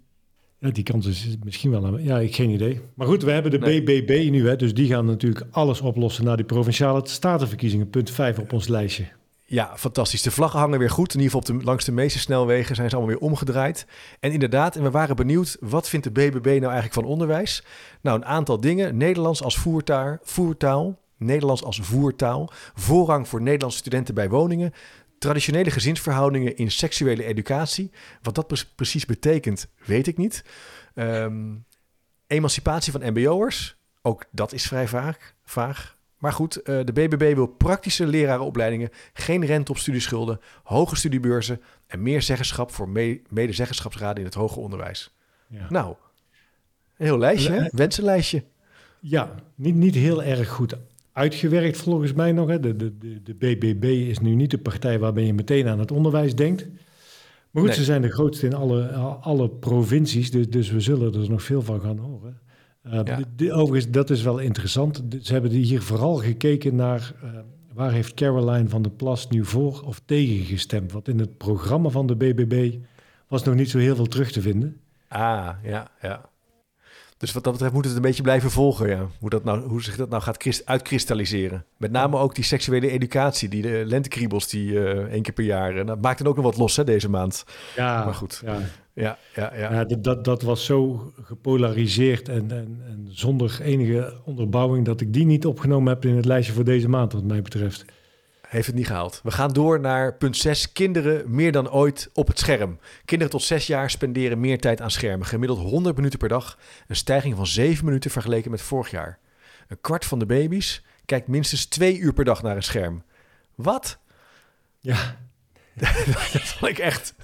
Ja, 0.58 0.70
die 0.70 0.84
kans 0.84 1.06
is 1.06 1.36
misschien 1.44 1.70
wel... 1.70 1.98
Ja, 1.98 2.18
ik 2.18 2.34
geen 2.34 2.50
idee. 2.50 2.80
Maar 2.94 3.06
goed, 3.06 3.22
we 3.22 3.30
hebben 3.30 3.50
de 3.50 3.58
nee. 3.58 3.82
BBB 3.82 4.30
nu, 4.30 4.48
hè, 4.48 4.56
dus 4.56 4.74
die 4.74 4.88
gaan 4.88 5.06
natuurlijk 5.06 5.46
alles 5.50 5.80
oplossen... 5.80 6.24
naar 6.24 6.36
die 6.36 6.46
provinciale 6.46 7.00
statenverkiezingen, 7.04 7.90
punt 7.90 8.10
5 8.10 8.38
op 8.38 8.52
ons 8.52 8.68
lijstje. 8.68 9.06
Ja, 9.48 9.72
fantastisch. 9.76 10.22
De 10.22 10.30
vlaggen 10.30 10.60
hangen 10.60 10.78
weer 10.78 10.90
goed. 10.90 11.14
In 11.14 11.20
ieder 11.20 11.36
geval 11.36 11.54
op 11.54 11.60
de, 11.60 11.66
langs 11.66 11.84
de 11.84 11.92
meeste 11.92 12.18
snelwegen 12.18 12.74
zijn 12.74 12.90
ze 12.90 12.96
allemaal 12.96 13.14
weer 13.14 13.28
omgedraaid. 13.28 13.86
En 14.20 14.32
inderdaad, 14.32 14.76
en 14.76 14.82
we 14.82 14.90
waren 14.90 15.16
benieuwd, 15.16 15.56
wat 15.60 15.88
vindt 15.88 16.06
de 16.06 16.12
BBB 16.12 16.46
nou 16.46 16.64
eigenlijk 16.64 16.92
van 16.92 17.04
onderwijs? 17.04 17.62
Nou, 18.00 18.16
een 18.16 18.24
aantal 18.24 18.60
dingen. 18.60 18.96
Nederlands 18.96 19.42
als 19.42 19.56
voertaal, 19.56 20.18
voertaal 20.22 20.98
Nederlands 21.16 21.64
als 21.64 21.80
voertaal, 21.82 22.50
voorrang 22.74 23.28
voor 23.28 23.42
Nederlandse 23.42 23.78
studenten 23.78 24.14
bij 24.14 24.28
woningen, 24.28 24.72
traditionele 25.18 25.70
gezinsverhoudingen 25.70 26.56
in 26.56 26.70
seksuele 26.70 27.24
educatie. 27.24 27.90
Wat 28.22 28.34
dat 28.34 28.66
precies 28.74 29.06
betekent, 29.06 29.68
weet 29.84 30.06
ik 30.06 30.16
niet. 30.16 30.44
Um, 30.94 31.64
emancipatie 32.26 32.92
van 32.92 33.12
MBO'ers, 33.12 33.76
ook 34.02 34.24
dat 34.30 34.52
is 34.52 34.66
vrij 34.66 34.88
vaag. 34.88 35.34
vaag. 35.44 35.96
Maar 36.18 36.32
goed, 36.32 36.58
uh, 36.58 36.64
de 36.64 36.92
BBB 36.92 37.34
wil 37.34 37.46
praktische 37.46 38.06
lerarenopleidingen, 38.06 38.90
geen 39.12 39.44
rente 39.44 39.70
op 39.70 39.78
studieschulden, 39.78 40.40
hoge 40.62 40.96
studiebeurzen 40.96 41.62
en 41.86 42.02
meer 42.02 42.22
zeggenschap 42.22 42.70
voor 42.72 42.88
me 42.88 43.22
medezeggenschapsraden 43.28 44.18
in 44.18 44.24
het 44.24 44.34
hoger 44.34 44.62
onderwijs. 44.62 45.14
Ja. 45.48 45.66
Nou, 45.68 45.94
een 46.96 47.06
heel 47.06 47.18
lijstje, 47.18 47.52
hè? 47.52 47.68
wensenlijstje. 47.72 48.44
Ja, 49.00 49.34
niet, 49.54 49.74
niet 49.74 49.94
heel 49.94 50.22
erg 50.22 50.48
goed 50.48 50.76
uitgewerkt 51.16 51.76
volgens 51.76 52.12
mij 52.12 52.32
nog. 52.32 52.48
Hè. 52.48 52.60
De, 52.60 52.76
de, 52.76 52.98
de, 52.98 53.22
de 53.22 53.34
BBB 53.34 53.84
is 53.84 54.18
nu 54.18 54.34
niet 54.34 54.50
de 54.50 54.58
partij 54.58 54.98
waarbij 54.98 55.24
je 55.24 55.34
meteen 55.34 55.68
aan 55.68 55.78
het 55.78 55.90
onderwijs 55.90 56.34
denkt. 56.34 56.68
Maar 57.50 57.62
goed, 57.62 57.66
nee. 57.66 57.74
ze 57.74 57.84
zijn 57.84 58.02
de 58.02 58.12
grootste 58.12 58.46
in 58.46 58.54
alle, 58.54 58.86
alle 59.20 59.48
provincies, 59.48 60.30
dus, 60.30 60.50
dus 60.50 60.70
we 60.70 60.80
zullen 60.80 61.14
er 61.14 61.30
nog 61.30 61.42
veel 61.42 61.62
van 61.62 61.80
gaan 61.80 61.98
horen. 61.98 62.40
Uh, 62.86 63.00
ja. 63.04 63.18
de, 63.36 63.52
overigens, 63.52 63.92
dat 63.92 64.10
is 64.10 64.22
wel 64.22 64.38
interessant. 64.38 65.02
Ze 65.22 65.32
hebben 65.32 65.50
hier 65.50 65.82
vooral 65.82 66.14
gekeken 66.14 66.74
naar 66.74 67.12
uh, 67.24 67.30
waar 67.72 67.92
heeft 67.92 68.14
Caroline 68.14 68.68
van 68.68 68.82
der 68.82 68.92
Plas 68.92 69.28
nu 69.28 69.44
voor 69.44 69.82
of 69.84 70.00
tegen 70.04 70.44
gestemd. 70.44 70.92
Want 70.92 71.08
in 71.08 71.18
het 71.18 71.36
programma 71.36 71.88
van 71.88 72.06
de 72.06 72.16
BBB 72.16 72.74
was 73.28 73.44
nog 73.44 73.54
niet 73.54 73.70
zo 73.70 73.78
heel 73.78 73.96
veel 73.96 74.06
terug 74.06 74.32
te 74.32 74.40
vinden. 74.40 74.80
Ah, 75.08 75.50
ja, 75.62 75.90
ja. 76.02 76.28
Dus 77.18 77.32
wat 77.32 77.44
dat 77.44 77.52
betreft 77.52 77.74
moet 77.74 77.84
het 77.84 77.96
een 77.96 78.02
beetje 78.02 78.22
blijven 78.22 78.50
volgen, 78.50 78.88
ja. 78.88 79.08
Hoe, 79.20 79.30
dat 79.30 79.44
nou, 79.44 79.60
hoe 79.60 79.82
zich 79.82 79.96
dat 79.96 80.08
nou 80.08 80.22
gaat 80.22 80.62
uitkristalliseren. 80.64 81.64
Met 81.76 81.90
name 81.90 82.16
ook 82.16 82.34
die 82.34 82.44
seksuele 82.44 82.90
educatie, 82.90 83.48
die 83.48 83.62
de 83.62 83.82
lentekriebels 83.86 84.48
die 84.48 84.84
eh 84.84 85.12
één 85.12 85.22
keer 85.22 85.32
per 85.32 85.44
jaar... 85.44 85.76
En 85.76 85.86
dat 85.86 86.02
maakt 86.02 86.18
dan 86.18 86.26
ook 86.26 86.36
nog 86.36 86.44
wat 86.44 86.56
los, 86.56 86.76
hè, 86.76 86.84
deze 86.84 87.10
maand. 87.10 87.44
Ja, 87.76 88.04
Maar 88.04 88.14
goed. 88.14 88.42
Ja, 88.44 88.58
Ja, 88.94 89.18
ja, 89.34 89.52
ja. 89.56 89.72
ja. 89.72 89.84
dat, 89.84 90.04
dat, 90.04 90.24
dat 90.24 90.42
was 90.42 90.64
zo 90.64 91.12
gepolariseerd 91.22 92.28
en, 92.28 92.50
en, 92.50 92.82
en 92.86 93.06
zonder 93.10 93.60
enige 93.60 94.20
onderbouwing 94.24 94.84
dat 94.84 95.00
ik 95.00 95.12
die 95.12 95.26
niet 95.26 95.46
opgenomen 95.46 95.92
heb 95.92 96.04
in 96.04 96.16
het 96.16 96.24
lijstje 96.24 96.52
voor 96.54 96.64
deze 96.64 96.88
maand, 96.88 97.12
wat 97.12 97.24
mij 97.24 97.42
betreft. 97.42 97.84
Heeft 98.46 98.66
het 98.66 98.76
niet 98.76 98.86
gehaald. 98.86 99.20
We 99.22 99.30
gaan 99.30 99.52
door 99.52 99.80
naar 99.80 100.14
punt 100.14 100.36
6. 100.36 100.72
Kinderen 100.72 101.34
meer 101.34 101.52
dan 101.52 101.70
ooit 101.70 102.10
op 102.12 102.26
het 102.26 102.38
scherm. 102.38 102.78
Kinderen 103.04 103.32
tot 103.32 103.42
6 103.42 103.66
jaar 103.66 103.90
spenderen 103.90 104.40
meer 104.40 104.60
tijd 104.60 104.80
aan 104.80 104.90
schermen. 104.90 105.26
Gemiddeld 105.26 105.58
100 105.58 105.96
minuten 105.96 106.18
per 106.18 106.28
dag. 106.28 106.58
Een 106.88 106.96
stijging 106.96 107.36
van 107.36 107.46
7 107.46 107.84
minuten 107.84 108.10
vergeleken 108.10 108.50
met 108.50 108.62
vorig 108.62 108.90
jaar. 108.90 109.18
Een 109.68 109.80
kwart 109.80 110.04
van 110.04 110.18
de 110.18 110.26
baby's 110.26 110.84
kijkt 111.04 111.28
minstens 111.28 111.66
2 111.66 111.98
uur 111.98 112.12
per 112.12 112.24
dag 112.24 112.42
naar 112.42 112.56
een 112.56 112.62
scherm. 112.62 113.02
Wat? 113.54 113.98
Ja, 114.80 115.16
dat 116.32 116.42
vond 116.42 116.70
ik 116.70 116.78
echt... 116.78 117.14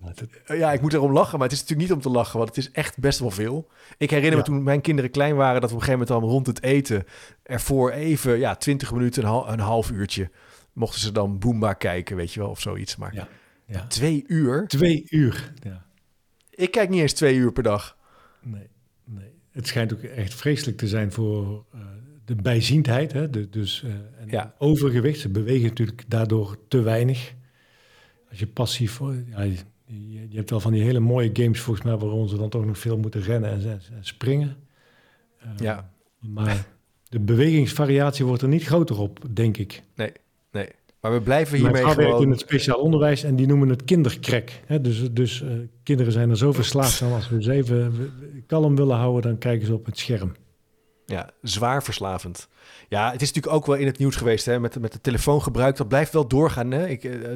dat- 0.00 0.58
Ja, 0.58 0.72
ik 0.72 0.80
moet 0.80 0.92
erom 0.92 1.12
lachen, 1.12 1.38
maar 1.38 1.48
het 1.48 1.56
is 1.56 1.62
natuurlijk 1.62 1.88
niet 1.88 1.96
om 1.98 2.02
te 2.12 2.18
lachen, 2.18 2.36
want 2.38 2.48
het 2.48 2.58
is 2.58 2.70
echt 2.70 2.98
best 2.98 3.18
wel 3.18 3.30
veel. 3.30 3.68
Ik 3.98 4.10
herinner 4.10 4.32
me 4.38 4.38
Ja. 4.38 4.42
toen 4.52 4.62
mijn 4.62 4.80
kinderen 4.80 5.10
klein 5.10 5.36
waren, 5.36 5.60
dat 5.60 5.70
we 5.70 5.76
op 5.76 5.80
een 5.82 5.86
gegeven 5.86 6.06
moment 6.08 6.20
dan 6.26 6.34
rond 6.34 6.46
het 6.46 6.62
eten 6.62 7.04
ervoor 7.42 7.90
even, 7.90 8.38
ja, 8.38 8.54
20 8.56 8.92
minuten, 8.92 9.22
een, 9.22 9.28
hal- 9.28 9.52
een 9.52 9.58
half 9.60 9.90
uurtje, 9.90 10.30
mochten 10.72 11.00
ze 11.00 11.12
dan 11.12 11.38
Boomba 11.38 11.72
kijken, 11.72 12.16
weet 12.16 12.32
je 12.32 12.40
wel, 12.40 12.48
of 12.50 12.60
zoiets. 12.60 12.96
Maar 12.96 13.14
ja, 13.14 13.28
ja. 13.66 13.86
twee 13.86 14.24
uur? 14.26 14.66
Twee 14.66 15.04
uur. 15.08 15.52
Ja. 15.62 15.84
Ik 16.50 16.70
kijk 16.70 16.88
niet 16.88 17.00
eens 17.00 17.12
twee 17.12 17.34
uur 17.36 17.52
per 17.52 17.62
dag. 17.62 17.96
Nee, 18.42 18.68
nee. 19.04 19.30
Het 19.50 19.66
schijnt 19.66 19.92
ook 19.92 20.02
echt 20.02 20.34
vreselijk 20.34 20.76
te 20.78 20.88
zijn 20.88 21.12
voor 21.12 21.64
eh, 21.72 21.80
de 22.24 22.34
bijziendheid. 22.34 23.12
Hè? 23.12 23.30
De, 23.30 23.48
dus, 23.48 23.82
eh, 23.82 23.90
en 23.90 24.28
Ja. 24.28 24.54
overgewicht. 24.58 25.20
Ze 25.20 25.28
bewegen 25.28 25.68
natuurlijk 25.68 26.04
daardoor 26.08 26.56
te 26.68 26.80
weinig. 26.82 27.34
Als 28.30 28.38
je 28.38 28.46
passief... 28.46 29.00
Ja, 29.26 29.46
je, 29.90 30.26
je 30.28 30.36
hebt 30.36 30.50
wel 30.50 30.60
van 30.60 30.72
die 30.72 30.82
hele 30.82 31.00
mooie 31.00 31.30
games 31.32 31.60
volgens 31.60 31.86
mij... 31.86 31.96
waarom 31.96 32.28
ze 32.28 32.36
dan 32.36 32.48
toch 32.48 32.64
nog 32.64 32.78
veel 32.78 32.98
moeten 32.98 33.22
rennen 33.22 33.50
en, 33.50 33.62
en 33.70 33.80
springen. 34.00 34.56
Eh, 35.38 35.48
Ja. 35.56 35.90
Maar 36.18 36.66
de 37.08 37.20
bewegingsvariatie 37.20 38.24
wordt 38.24 38.42
er 38.42 38.48
niet 38.48 38.64
groter 38.64 38.98
op, 38.98 39.18
denk 39.30 39.56
ik. 39.56 39.82
Nee, 39.94 40.12
nee. 40.52 40.68
Maar 41.00 41.12
we 41.12 41.20
blijven 41.20 41.58
hiermee 41.58 41.82
vrouw 41.82 41.94
werkt 41.94 42.10
in 42.10 42.16
gewoon... 42.16 42.30
het 42.30 42.40
speciaal 42.40 42.78
onderwijs 42.78 43.22
en 43.22 43.36
die 43.36 43.46
noemen 43.46 43.68
het 43.68 43.84
kinderkrek. 43.84 44.62
Hè? 44.66 44.80
Dus, 44.80 45.12
dus 45.12 45.42
eh, 45.42 45.48
kinderen 45.82 46.12
zijn 46.12 46.30
er 46.30 46.36
zo 46.36 46.52
verslaafd 46.52 47.02
aan. 47.02 47.12
Als 47.12 47.28
we 47.28 47.42
ze 47.42 47.52
even 47.52 48.10
kalm 48.46 48.76
willen 48.76 48.96
houden, 48.96 49.22
dan 49.22 49.38
kijken 49.38 49.66
ze 49.66 49.74
op 49.74 49.86
het 49.86 49.98
scherm. 49.98 50.32
Ja, 51.10 51.30
zwaar 51.42 51.82
verslavend. 51.82 52.48
Ja, 52.88 53.12
het 53.12 53.22
is 53.22 53.28
natuurlijk 53.28 53.54
ook 53.54 53.66
wel 53.66 53.76
in 53.76 53.86
het 53.86 53.98
nieuws 53.98 54.16
geweest 54.16 54.46
hè, 54.46 54.60
met, 54.60 54.80
met 54.80 54.92
het 54.92 55.02
telefoongebruik. 55.02 55.76
Dat 55.76 55.88
blijft 55.88 56.12
wel 56.12 56.26
doorgaan. 56.26 56.70
Hè. 56.70 56.88
Ik, 56.88 57.04
eh, 57.04 57.30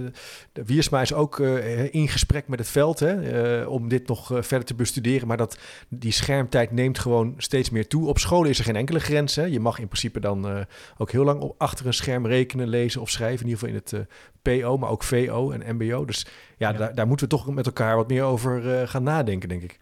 Wiersma 0.53 1.01
is 1.01 1.13
ook 1.13 1.41
eh, 1.41 1.95
in 1.95 2.09
gesprek 2.09 2.49
met 2.49 2.59
het 2.59 2.69
veld 2.69 2.99
hè, 2.99 3.23
eh, 3.63 3.69
om 3.69 3.89
dit 3.89 4.09
nog 4.09 4.27
verder 4.27 4.65
te 4.65 4.75
bestuderen. 4.75 5.29
Maar 5.29 5.37
dat, 5.37 5.59
die 5.89 6.13
schermtijd 6.13 6.71
neemt 6.71 6.99
gewoon 6.99 7.35
steeds 7.37 7.71
meer 7.71 7.89
toe. 7.89 8.09
Op 8.09 8.19
scholen 8.19 8.51
is 8.51 8.59
er 8.59 8.65
geen 8.65 8.77
enkele 8.77 9.01
grens. 9.01 9.37
Hè. 9.37 9.45
Je 9.45 9.61
mag 9.61 9.79
in 9.79 9.89
principe 9.89 10.21
dan 10.21 10.67
ook 10.99 11.11
heel 11.11 11.25
lang 11.25 11.41
op, 11.41 11.55
achter 11.59 11.87
een 11.87 11.95
scherm 11.95 12.27
rekenen, 12.27 12.69
lezen 12.69 13.01
of 13.01 13.11
schrijven. 13.11 13.47
In 13.47 13.53
ieder 13.53 13.69
geval 13.69 13.75
in 13.75 13.83
het 13.85 14.09
PO, 14.43 14.77
maar 14.77 14.91
ook 14.91 15.03
VO 15.03 15.51
en 15.51 15.77
MBO. 15.77 16.05
Dus 16.05 16.27
ja, 16.57 16.71
Ja. 16.71 16.79
Daar, 16.79 16.95
daar 16.95 17.07
moeten 17.07 17.29
we 17.29 17.37
toch 17.37 17.55
met 17.55 17.67
elkaar 17.67 17.97
wat 17.97 18.09
meer 18.09 18.23
over 18.23 18.89
gaan 18.89 19.03
nadenken, 19.03 19.49
denk 19.49 19.63
ik. 19.63 19.79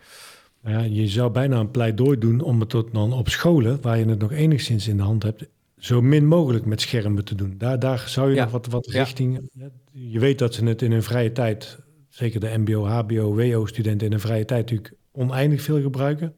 Ja, 0.65 0.81
je 0.81 1.09
zou 1.09 1.31
bijna 1.31 1.59
een 1.61 1.71
pleidooi 1.71 2.19
doen 2.19 2.41
om 2.41 2.61
het 2.61 2.69
tot 2.69 2.93
dan 2.93 3.13
op 3.13 3.29
scholen, 3.29 3.81
waar 3.81 3.99
je 3.99 4.05
het 4.05 4.19
nog 4.19 4.33
enigszins 4.33 4.89
in 4.89 4.97
de 4.97 5.03
hand 5.03 5.23
hebt, 5.23 5.47
zo 5.79 6.03
min 6.03 6.27
mogelijk 6.27 6.65
met 6.65 6.81
schermen 6.81 7.25
te 7.25 7.35
doen. 7.35 7.55
Daar, 7.59 7.79
daar 7.79 8.05
zou 8.09 8.29
je 8.29 8.35
Ja. 8.35 8.43
nog 8.43 8.53
wat, 8.53 8.67
wat 8.67 8.93
Ja. 8.93 9.03
richting... 9.03 9.51
Je 9.93 10.19
weet 10.19 10.39
dat 10.39 10.55
ze 10.55 10.65
het 10.65 10.83
in 10.83 10.93
hun 10.93 11.03
vrije 11.03 11.33
tijd, 11.33 11.79
zeker 12.09 12.41
de 12.41 12.55
mbo, 12.59 12.85
hbo, 12.87 13.35
wo-studenten 13.35 14.07
in 14.07 14.13
hun 14.13 14.21
vrije 14.21 14.45
tijd 14.45 14.71
natuurlijk 14.71 14.95
oneindig 15.13 15.63
veel 15.63 15.83
gebruiken. 15.83 16.35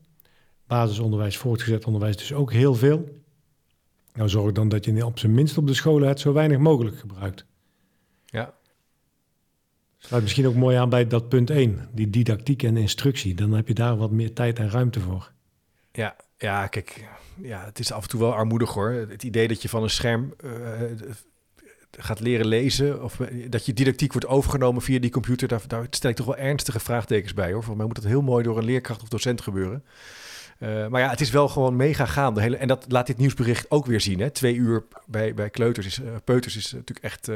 Basisonderwijs, 0.67 1.37
voortgezet 1.37 1.85
onderwijs 1.85 2.17
dus 2.17 2.33
ook 2.33 2.53
heel 2.53 2.75
veel. 2.75 3.09
Nou, 4.15 4.29
zorg 4.29 4.53
dan 4.53 4.69
dat 4.69 4.85
je 4.85 5.07
op 5.07 5.19
zijn 5.19 5.35
minst 5.35 5.59
op 5.59 5.67
de 5.67 5.75
scholen 5.75 6.09
het 6.09 6.21
zo 6.21 6.33
weinig 6.33 6.59
mogelijk 6.59 6.99
gebruikt. 6.99 7.47
Sluit 10.07 10.23
misschien 10.23 10.47
ook 10.47 10.55
mooi 10.55 10.77
aan 10.77 10.89
bij 10.89 11.07
dat 11.07 11.29
punt 11.29 11.51
1, 11.51 11.89
die 11.93 12.11
didactiek 12.11 12.63
en 12.63 12.77
instructie. 12.77 13.35
Dan 13.35 13.53
heb 13.53 13.69
je 13.69 13.75
daar 13.75 13.97
wat 13.97 14.11
meer 14.11 14.33
tijd 14.33 14.59
en 14.59 14.71
ruimte 14.71 15.01
voor. 15.01 15.33
Ja, 15.93 16.17
ja, 16.39 16.67
kijk, 16.67 17.05
ja, 17.43 17.65
het 17.65 17.79
is 17.79 17.93
af 17.93 18.03
en 18.03 18.09
toe 18.09 18.21
wel 18.21 18.35
armoedig 18.35 18.71
hoor. 18.71 18.91
Het 18.91 19.23
idee 19.23 19.49
dat 19.49 19.63
je 19.63 19.69
van 19.69 19.83
een 19.83 19.91
scherm 19.91 20.35
eh, 20.37 20.51
gaat 21.91 22.21
leren 22.21 22.47
lezen 22.47 23.03
of 23.03 23.21
eh, 23.21 23.51
dat 23.51 23.67
je 23.67 23.73
didactiek 23.73 24.13
wordt 24.13 24.27
overgenomen 24.27 24.83
via 24.83 24.99
die 24.99 25.11
computer, 25.11 25.49
daar, 25.49 25.63
daar 25.67 25.87
stel 25.91 26.11
ik 26.11 26.17
toch 26.17 26.27
wel 26.27 26.37
ernstige 26.37 26.81
vraagtekens 26.81 27.35
bij 27.35 27.53
hoor. 27.53 27.63
Volgens 27.65 27.77
mij 27.77 27.87
moet 27.87 27.95
dat 27.95 28.05
heel 28.05 28.23
mooi 28.23 28.45
door 28.45 28.59
een 28.59 28.65
leerkracht 28.65 29.03
of 29.03 29.09
docent 29.09 29.41
gebeuren. 29.41 29.85
Eh, 30.59 30.87
maar 30.87 31.01
ja, 31.01 31.11
het 31.11 31.21
is 31.21 31.31
wel 31.31 31.49
gewoon 31.49 31.77
mega 31.77 32.07
gaande. 32.07 32.41
Hele, 32.41 32.57
en 32.57 32.69
dat 32.69 32.85
laat 32.89 33.07
dit 33.07 33.19
nieuwsbericht 33.19 33.71
ook 33.71 33.87
weer 33.87 34.01
zien. 34.01 34.21
Hè? 34.21 34.31
Twee 34.31 34.55
uur 34.55 34.85
bij, 35.07 35.35
bij 35.35 35.51
kleuters 35.51 35.87
is, 35.87 36.01
peuters 36.25 36.57
is 36.57 36.73
natuurlijk 36.73 37.05
echt, 37.05 37.29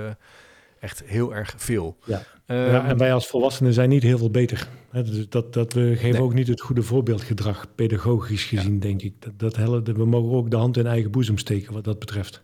echt 0.81 1.03
heel 1.05 1.35
erg 1.35 1.55
veel. 1.57 1.97
Ja. 2.05 2.23
Ehm, 2.47 2.71
ja, 2.71 2.87
en 2.87 2.97
wij 2.97 3.13
als 3.13 3.27
volwassenen 3.27 3.73
zijn 3.73 3.89
niet 3.89 4.03
heel 4.03 4.19
veel 4.19 4.31
beter. 4.31 4.69
Hè, 4.91 5.03
dus 5.03 5.29
dat, 5.29 5.53
dat 5.53 5.73
we 5.73 5.97
geven 5.97 6.13
Nee. 6.13 6.23
ook 6.23 6.35
niet 6.35 6.49
het 6.49 6.61
goede 6.61 6.83
voorbeeldgedrag, 6.83 7.75
pedagogisch 7.75 8.45
gezien, 8.45 8.81
denk 8.81 9.03
ik. 9.03 9.15
Dat, 9.23 9.39
dat 9.39 9.57
helpt, 9.57 9.89
we 9.89 10.07
mogen 10.07 10.37
ook 10.37 10.51
de 10.51 10.57
hand 10.57 10.77
in 10.77 10.87
eigen 10.87 11.11
boezem 11.11 11.39
steken 11.39 11.73
wat 11.73 11.85
dat 11.85 11.99
betreft. 11.99 12.43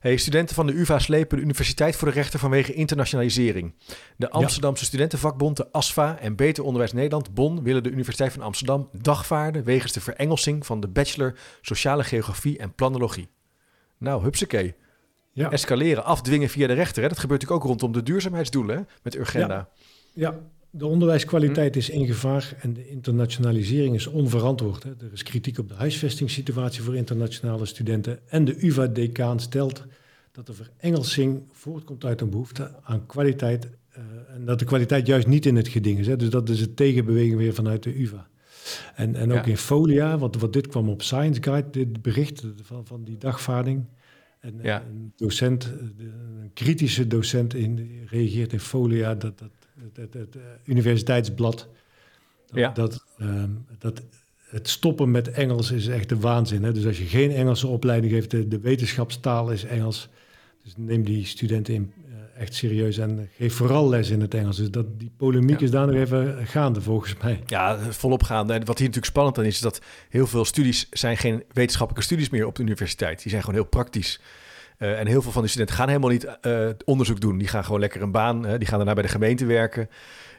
Hey, 0.00 0.16
studenten 0.16 0.54
van 0.54 0.66
de 0.66 0.72
UvA 0.72 0.98
slepen 0.98 1.36
de 1.36 1.42
universiteit 1.42 1.96
voor 1.96 2.08
de 2.08 2.14
rechter 2.14 2.38
vanwege 2.38 2.72
internationalisering. 2.72 3.74
De 4.16 4.30
Amsterdamse 4.30 4.84
studentenvakbond, 4.84 5.56
de 5.56 5.72
ASFA 5.72 6.18
en 6.18 6.36
Beter 6.36 6.64
Onderwijs 6.64 6.92
Nederland, 6.92 7.34
Bonn, 7.34 7.62
willen 7.62 7.82
de 7.82 7.90
Universiteit 7.90 8.32
van 8.32 8.42
Amsterdam 8.42 8.88
dagvaarden 8.92 9.64
wegens 9.64 9.92
de 9.92 10.00
verengelsing 10.00 10.66
van 10.66 10.80
de 10.80 10.88
bachelor 10.88 11.38
Sociale 11.60 12.04
Geografie 12.04 12.58
en 12.58 12.74
Planologie. 12.74 13.28
Nou, 13.98 14.22
hupsakee. 14.22 14.74
Ja, 15.38 15.50
Escaleren, 15.50 16.04
afdwingen 16.04 16.48
via 16.48 16.66
de 16.66 16.72
rechter. 16.72 17.02
Hè? 17.02 17.08
Dat 17.08 17.18
gebeurt 17.18 17.40
natuurlijk 17.40 17.66
ook 17.70 17.78
rondom 17.80 17.92
de 18.02 18.10
duurzaamheidsdoelen 18.10 18.76
hè? 18.76 18.82
met 19.02 19.16
Urgenda. 19.16 19.68
ja 20.12 20.38
de 20.70 20.86
onderwijskwaliteit 20.86 21.76
is 21.76 21.90
in 21.90 22.06
gevaar 22.06 22.54
en 22.60 22.72
de 22.74 22.88
internationalisering 22.88 23.94
is 23.94 24.06
onverantwoord. 24.06 24.82
Hè. 24.82 24.90
Er 24.90 25.12
is 25.12 25.22
kritiek 25.22 25.58
op 25.58 25.68
de 25.68 25.74
huisvestingssituatie 25.74 26.82
voor 26.82 26.96
internationale 26.96 27.66
studenten. 27.66 28.18
En 28.28 28.44
de 28.44 28.66
UvA-decaan 28.66 29.40
stelt 29.40 29.84
dat 30.32 30.46
de 30.46 30.52
verengelsing 30.52 31.42
voortkomt 31.52 32.04
uit 32.04 32.20
een 32.20 32.30
behoefte 32.30 32.70
aan 32.82 33.06
kwaliteit. 33.06 33.68
eh, 33.90 34.02
en 34.34 34.44
dat 34.44 34.58
de 34.58 34.64
kwaliteit 34.64 35.06
juist 35.06 35.26
niet 35.26 35.46
in 35.46 35.56
het 35.56 35.68
geding 35.68 35.98
is. 35.98 36.06
Hè. 36.06 36.16
Dus 36.16 36.30
dat 36.30 36.48
is 36.48 36.60
het 36.60 36.76
tegenbeweging 36.76 37.36
weer 37.36 37.54
vanuit 37.54 37.82
de 37.82 38.00
UvA. 38.00 38.26
En, 38.94 39.14
en 39.14 39.30
ook 39.32 39.44
Ja. 39.44 39.50
in 39.50 39.56
Folia, 39.56 40.18
want, 40.18 40.36
want 40.36 40.52
dit 40.52 40.66
kwam 40.66 40.88
op 40.88 41.02
Science 41.02 41.42
Guide, 41.42 41.70
dit 41.70 42.02
bericht 42.02 42.42
van, 42.62 42.86
van 42.86 43.04
die 43.04 43.18
dagvaarding. 43.18 43.84
En 44.40 44.58
Ja. 44.62 44.82
een 44.82 45.12
docent, 45.16 45.64
eh, 45.64 46.04
een 46.42 46.50
kritische 46.54 47.06
docent 47.06 47.54
in, 47.54 48.02
reageert 48.10 48.52
in 48.52 48.60
Folia, 48.60 49.14
dat, 49.14 49.38
dat 49.38 49.50
het, 49.82 49.96
het, 49.96 50.14
het, 50.14 50.36
eh, 50.36 50.42
universiteitsblad, 50.64 51.68
dat, 52.46 52.58
Ja. 52.58 52.70
dat, 52.70 53.04
ehm, 53.18 53.50
dat 53.78 54.02
het 54.38 54.68
stoppen 54.68 55.10
met 55.10 55.30
Engels 55.30 55.70
is 55.70 55.86
echt 55.86 56.08
de 56.08 56.18
waanzin. 56.18 56.62
Hè? 56.62 56.72
Dus 56.72 56.86
als 56.86 56.98
je 56.98 57.04
geen 57.04 57.30
Engelse 57.30 57.66
opleiding 57.66 58.12
geeft, 58.12 58.30
de, 58.30 58.48
de 58.48 58.60
wetenschapstaal 58.60 59.52
is 59.52 59.64
Engels. 59.64 60.08
Dus 60.62 60.74
neem 60.76 61.04
die 61.04 61.26
studenten 61.26 61.74
in, 61.74 61.92
echt 62.38 62.54
serieus 62.54 62.98
en 62.98 63.28
geef 63.36 63.54
vooral 63.54 63.88
les 63.88 64.10
in 64.10 64.20
het 64.20 64.34
Engels. 64.34 64.56
Dus 64.56 64.70
dat, 64.70 64.86
die 64.98 65.10
polemiek 65.16 65.58
Ja. 65.58 65.64
is 65.64 65.70
daar 65.70 65.86
nog 65.86 65.96
even 65.96 66.46
gaande 66.46 66.80
volgens 66.80 67.14
mij. 67.22 67.42
Ja, 67.46 67.78
volop 67.90 68.22
gaande. 68.22 68.52
En 68.52 68.58
wat 68.64 68.78
hier 68.78 68.86
natuurlijk 68.86 69.12
spannend 69.12 69.38
aan 69.38 69.44
is, 69.44 69.54
is 69.54 69.60
dat 69.60 69.80
heel 70.08 70.26
veel 70.26 70.44
studies 70.44 70.86
zijn 70.90 71.16
geen 71.16 71.44
wetenschappelijke 71.52 72.06
studies 72.06 72.30
meer 72.30 72.46
op 72.46 72.54
de 72.54 72.62
universiteit. 72.62 73.22
Die 73.22 73.30
zijn 73.30 73.42
gewoon 73.42 73.60
heel 73.60 73.68
praktisch. 73.68 74.20
Eh, 74.78 75.00
en 75.00 75.06
heel 75.06 75.22
veel 75.22 75.32
van 75.32 75.40
die 75.40 75.50
studenten 75.50 75.76
gaan 75.76 75.88
helemaal 75.88 76.10
niet 76.10 76.24
eh, 76.40 76.68
onderzoek 76.84 77.20
doen. 77.20 77.38
Die 77.38 77.48
gaan 77.48 77.64
gewoon 77.64 77.80
lekker 77.80 78.02
een 78.02 78.10
baan. 78.10 78.44
Hè. 78.44 78.58
Die 78.58 78.68
gaan 78.68 78.76
daarna 78.76 78.94
bij 78.94 79.02
de 79.02 79.08
gemeente 79.08 79.44
werken 79.46 79.88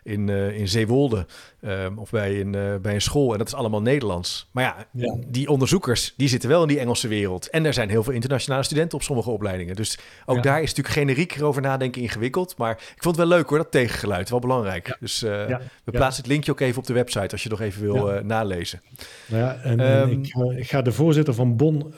in, 0.03 0.29
eh, 0.29 0.57
in 0.59 0.67
Zeewolde 0.67 1.25
ehm, 1.61 1.97
of 1.97 2.09
bij 2.09 2.39
een, 2.41 2.55
eh, 2.55 2.75
bij 2.81 2.93
een 2.93 3.01
school. 3.01 3.31
En 3.31 3.37
dat 3.37 3.47
is 3.47 3.53
allemaal 3.53 3.81
Nederlands. 3.81 4.49
Maar 4.51 4.63
ja, 4.63 4.75
Ja. 4.91 5.17
die 5.27 5.49
onderzoekers 5.49 6.13
die 6.17 6.27
zitten 6.27 6.49
wel 6.49 6.61
in 6.61 6.67
die 6.67 6.79
Engelse 6.79 7.07
wereld. 7.07 7.49
En 7.49 7.65
er 7.65 7.73
zijn 7.73 7.89
heel 7.89 8.03
veel 8.03 8.13
internationale 8.13 8.63
studenten 8.63 8.97
op 8.97 9.03
sommige 9.03 9.29
opleidingen. 9.29 9.75
Dus 9.75 9.97
ook 10.25 10.35
Ja. 10.35 10.41
daar 10.41 10.61
is 10.61 10.67
natuurlijk 10.73 10.95
generiek 10.95 11.37
over 11.41 11.61
nadenken 11.61 12.01
ingewikkeld. 12.01 12.57
Maar 12.57 12.71
ik 12.71 13.03
vond 13.03 13.17
het 13.17 13.27
wel 13.27 13.37
leuk 13.37 13.49
hoor, 13.49 13.57
dat 13.57 13.71
tegengeluid. 13.71 14.29
Wel 14.29 14.39
belangrijk. 14.39 14.97
Dus 14.99 15.23
eh, 15.23 15.45
we 15.83 15.91
plaatsen 15.91 16.23
het 16.23 16.31
linkje 16.31 16.51
ook 16.51 16.59
even 16.59 16.79
op 16.79 16.87
de 16.87 16.93
website 16.93 17.31
als 17.31 17.43
je 17.43 17.49
nog 17.49 17.61
even 17.61 17.81
wil 17.81 18.23
nalezen. 18.23 18.81
Nou 19.27 19.43
ja, 19.43 19.55
en, 19.63 19.79
Ehm, 19.79 20.09
ik, 20.09 20.27
ga- 20.27 20.51
ik 20.57 20.69
ga 20.69 20.81
de 20.81 20.91
voorzitter 20.91 21.33
van 21.33 21.55
Bon, 21.55 21.93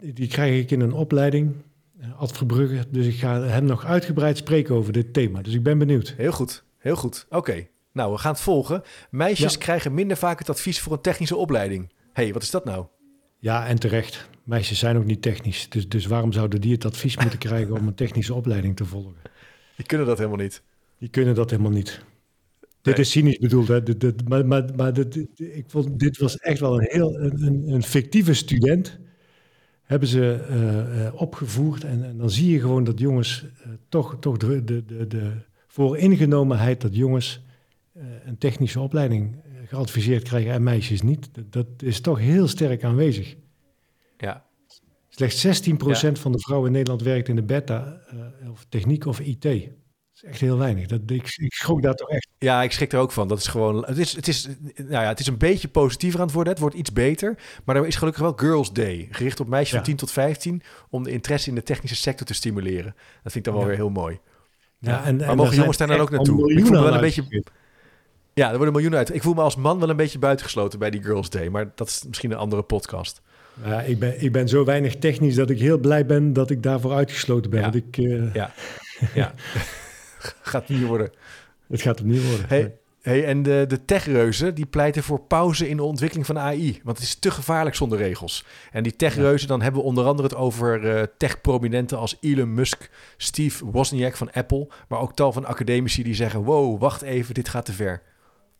die 0.00 0.28
krijg 0.28 0.60
ik 0.60 0.70
in 0.70 0.80
een 0.80 0.92
opleiding, 0.92 1.54
Ad 2.18 2.32
Verbrugge. 2.36 2.84
Dus 2.90 3.06
ik 3.06 3.14
ga 3.18 3.40
hem 3.42 3.64
nog 3.64 3.84
uitgebreid 3.84 4.36
spreken 4.36 4.74
over 4.74 4.92
dit 4.92 5.12
thema. 5.12 5.42
Dus 5.42 5.54
ik 5.54 5.62
ben 5.62 5.78
benieuwd. 5.78 6.14
Heel 6.16 6.32
goed, 6.32 6.64
heel 6.86 6.96
goed. 6.96 7.26
Oké. 7.30 7.66
Nou, 7.92 8.12
we 8.12 8.18
gaan 8.18 8.32
het 8.32 8.40
volgen. 8.40 8.82
Meisjes 9.10 9.52
Ja. 9.52 9.58
krijgen 9.58 9.94
minder 9.94 10.16
vaak 10.16 10.38
het 10.38 10.50
advies 10.50 10.80
voor 10.80 10.92
een 10.92 11.00
technische 11.00 11.36
opleiding. 11.36 11.92
hey, 12.12 12.32
wat 12.32 12.42
is 12.42 12.50
dat 12.50 12.64
nou? 12.64 12.86
Ja, 13.38 13.66
en 13.66 13.78
terecht. 13.78 14.28
Meisjes 14.44 14.78
zijn 14.78 14.96
ook 14.96 15.04
niet 15.04 15.22
technisch. 15.22 15.68
Dus, 15.68 15.88
dus 15.88 16.06
waarom 16.06 16.32
zouden 16.32 16.60
die 16.60 16.72
het 16.72 16.84
advies 16.84 17.16
moeten 17.22 17.38
krijgen 17.38 17.74
om 17.74 17.86
een 17.86 17.94
technische 17.94 18.34
opleiding 18.34 18.76
te 18.76 18.84
volgen? 18.84 19.14
Die 19.76 19.86
kunnen 19.86 20.06
dat 20.06 20.18
helemaal 20.18 20.38
niet. 20.38 20.62
Die 20.98 21.08
kunnen 21.08 21.34
dat 21.34 21.50
helemaal 21.50 21.70
niet. 21.72 22.00
Dit 22.82 22.98
is 22.98 23.10
cynisch 23.10 23.38
bedoeld, 23.38 23.68
hè? 23.68 23.82
Dit, 23.82 24.00
dit- 24.00 24.28
maar 24.28 24.46
maar, 24.46 24.64
maar 24.76 24.92
dit, 24.92 25.16
ik 25.36 25.64
vond, 25.66 25.98
dit 25.98 26.18
was 26.18 26.36
echt 26.38 26.60
wel 26.60 26.74
een 26.80 26.86
heel 26.90 27.18
een, 27.18 27.64
een, 27.68 27.82
fictieve 27.82 28.34
student. 28.34 28.98
Hebben 29.82 30.08
ze 30.08 30.32
eh, 30.48 31.06
eh, 31.06 31.14
opgevoerd. 31.14 31.84
En, 31.84 32.04
en 32.04 32.16
dan 32.18 32.30
zie 32.30 32.50
je 32.52 32.60
gewoon 32.60 32.84
dat 32.84 32.98
jongens 32.98 33.44
eh, 33.62 33.70
toch, 33.88 34.16
toch 34.20 34.36
de, 34.36 34.64
de, 34.64 34.84
de, 34.84 35.06
de 35.06 35.32
vooringenomenheid 35.76 36.80
dat 36.80 36.96
jongens 36.96 37.40
eh, 37.92 38.02
een 38.24 38.38
technische 38.38 38.80
opleiding 38.80 39.34
eh, 39.34 39.50
geadviseerd 39.68 40.22
krijgen 40.22 40.52
en 40.52 40.62
meisjes 40.62 41.02
niet. 41.02 41.28
Dat, 41.32 41.52
dat 41.52 41.66
is 41.82 42.00
toch 42.00 42.18
heel 42.18 42.48
sterk 42.48 42.84
aanwezig. 42.84 43.36
Ja, 44.18 44.44
Slechts 45.08 45.46
16% 45.46 46.12
van 46.12 46.32
de 46.32 46.38
vrouwen 46.38 46.66
in 46.68 46.72
Nederland 46.72 47.02
werkt 47.02 47.28
in 47.28 47.36
de 47.36 47.42
beta 47.42 48.00
eh, 48.40 48.50
of 48.50 48.66
techniek 48.68 49.06
of 49.06 49.20
IT. 49.20 49.42
Dat 49.42 49.52
is 50.14 50.22
echt 50.24 50.40
heel 50.40 50.58
weinig. 50.58 50.86
Dat, 50.86 51.00
ik, 51.06 51.36
ik 51.36 51.52
schrok 51.54 51.82
daar 51.82 51.94
toch 51.94 52.08
echt. 52.08 52.28
ja 52.38 52.62
ik 52.62 52.72
schrik 52.72 52.92
er 52.92 52.98
ook 52.98 53.12
van. 53.12 53.28
Dat 53.28 53.38
is 53.38 53.46
gewoon. 53.46 53.84
Het 53.86 53.98
is, 53.98 54.12
het, 54.12 54.28
is, 54.28 54.48
nou 54.76 54.90
ja, 54.90 55.08
het 55.08 55.20
is 55.20 55.26
een 55.26 55.38
beetje 55.38 55.68
positiever 55.68 56.18
aan 56.20 56.24
het 56.26 56.34
worden. 56.34 56.52
Het 56.52 56.62
wordt 56.62 56.76
iets 56.76 56.92
beter. 56.92 57.38
Maar 57.64 57.76
er 57.76 57.86
is 57.86 57.96
gelukkig 57.96 58.22
wel 58.22 58.32
Girls 58.36 58.72
Day. 58.72 59.08
Gericht 59.10 59.40
op 59.40 59.48
meisjes 59.48 59.70
Ja. 59.70 59.76
van 59.76 59.84
10 59.86 59.96
tot 59.96 60.10
15. 60.10 60.62
Om 60.90 61.02
de 61.02 61.10
interesse 61.10 61.48
in 61.48 61.54
de 61.54 61.62
technische 61.62 61.96
sector 61.96 62.26
te 62.26 62.34
stimuleren. 62.34 62.94
Dat 63.22 63.32
vind 63.32 63.34
ik 63.36 63.44
dan 63.44 63.52
wel 63.52 63.62
Ja. 63.62 63.68
weer 63.68 63.76
heel 63.76 63.90
mooi. 63.90 64.18
Ja, 64.78 65.04
en- 65.04 65.16
maar 65.16 65.36
mogen 65.36 65.56
jongens 65.56 65.76
daar 65.76 65.86
dan 65.88 65.98
ook 66.00 66.10
naartoe? 66.10 66.52
Ik 66.52 66.66
voel 66.66 66.70
me 66.76 66.82
wel 66.82 66.94
een 66.94 67.00
beetje- 67.00 67.42
Ja, 68.34 68.46
er 68.50 68.54
worden 68.56 68.72
miljoenen 68.72 68.98
uit. 68.98 69.14
Ik 69.14 69.22
voel 69.22 69.34
me 69.34 69.40
als 69.42 69.56
man 69.56 69.78
wel 69.80 69.88
een 69.90 69.96
beetje 69.96 70.18
buitengesloten 70.18 70.78
bij 70.78 70.90
die 70.90 71.02
Girls 71.02 71.30
Day. 71.30 71.48
Maar 71.48 71.72
dat 71.74 71.88
is 71.88 72.04
misschien 72.06 72.30
een 72.30 72.36
andere 72.36 72.62
podcast. 72.62 73.22
Ja, 73.64 73.80
ik, 73.80 73.98
ben, 73.98 74.22
ik 74.22 74.32
ben 74.32 74.48
zo 74.48 74.64
weinig 74.64 74.96
technisch 74.96 75.34
dat 75.34 75.50
ik 75.50 75.58
heel 75.58 75.78
blij 75.78 76.06
ben 76.06 76.32
dat 76.32 76.50
ik 76.50 76.62
daarvoor 76.62 76.92
uitgesloten 76.92 77.50
ben. 77.50 77.60
Ja. 77.60 77.72
Ik, 77.72 77.96
eh, 77.98 78.34
Ja. 78.34 78.52
Ja. 79.14 79.34
Gaat 80.42 80.68
niet 80.68 80.86
worden. 80.86 81.10
Het 81.68 81.82
gaat 81.82 81.98
hem 81.98 82.08
niet 82.08 82.28
worden. 82.28 82.46
Hey, 82.48 82.74
hey, 83.06 83.24
en 83.24 83.42
de, 83.42 83.64
de 83.68 83.84
techreuzen 83.84 84.54
die 84.54 84.66
pleiten 84.66 85.02
voor 85.02 85.20
pauze 85.20 85.68
in 85.68 85.76
de 85.76 85.82
ontwikkeling 85.82 86.26
van 86.26 86.38
AI. 86.38 86.80
Want 86.82 86.96
het 86.96 87.06
is 87.06 87.14
te 87.14 87.30
gevaarlijk 87.30 87.76
zonder 87.76 87.98
regels. 87.98 88.44
En 88.70 88.82
die 88.82 88.96
techreuzen, 88.96 89.48
dan 89.48 89.62
hebben 89.62 89.80
we 89.80 89.86
onder 89.86 90.04
andere 90.04 90.28
het 90.28 90.36
over 90.36 90.88
eh 90.88 91.02
tech-prominenten 91.16 91.98
als 91.98 92.16
Elon 92.20 92.54
Musk, 92.54 92.90
Steve 93.16 93.64
Wozniak 93.64 94.16
van 94.16 94.32
Apple. 94.32 94.68
Maar 94.88 95.00
ook 95.00 95.14
tal 95.14 95.32
van 95.32 95.44
academici 95.44 96.02
die 96.02 96.14
zeggen, 96.14 96.42
wow, 96.42 96.80
wacht 96.80 97.02
even, 97.02 97.34
dit 97.34 97.48
gaat 97.48 97.64
te 97.64 97.72
ver. 97.72 98.02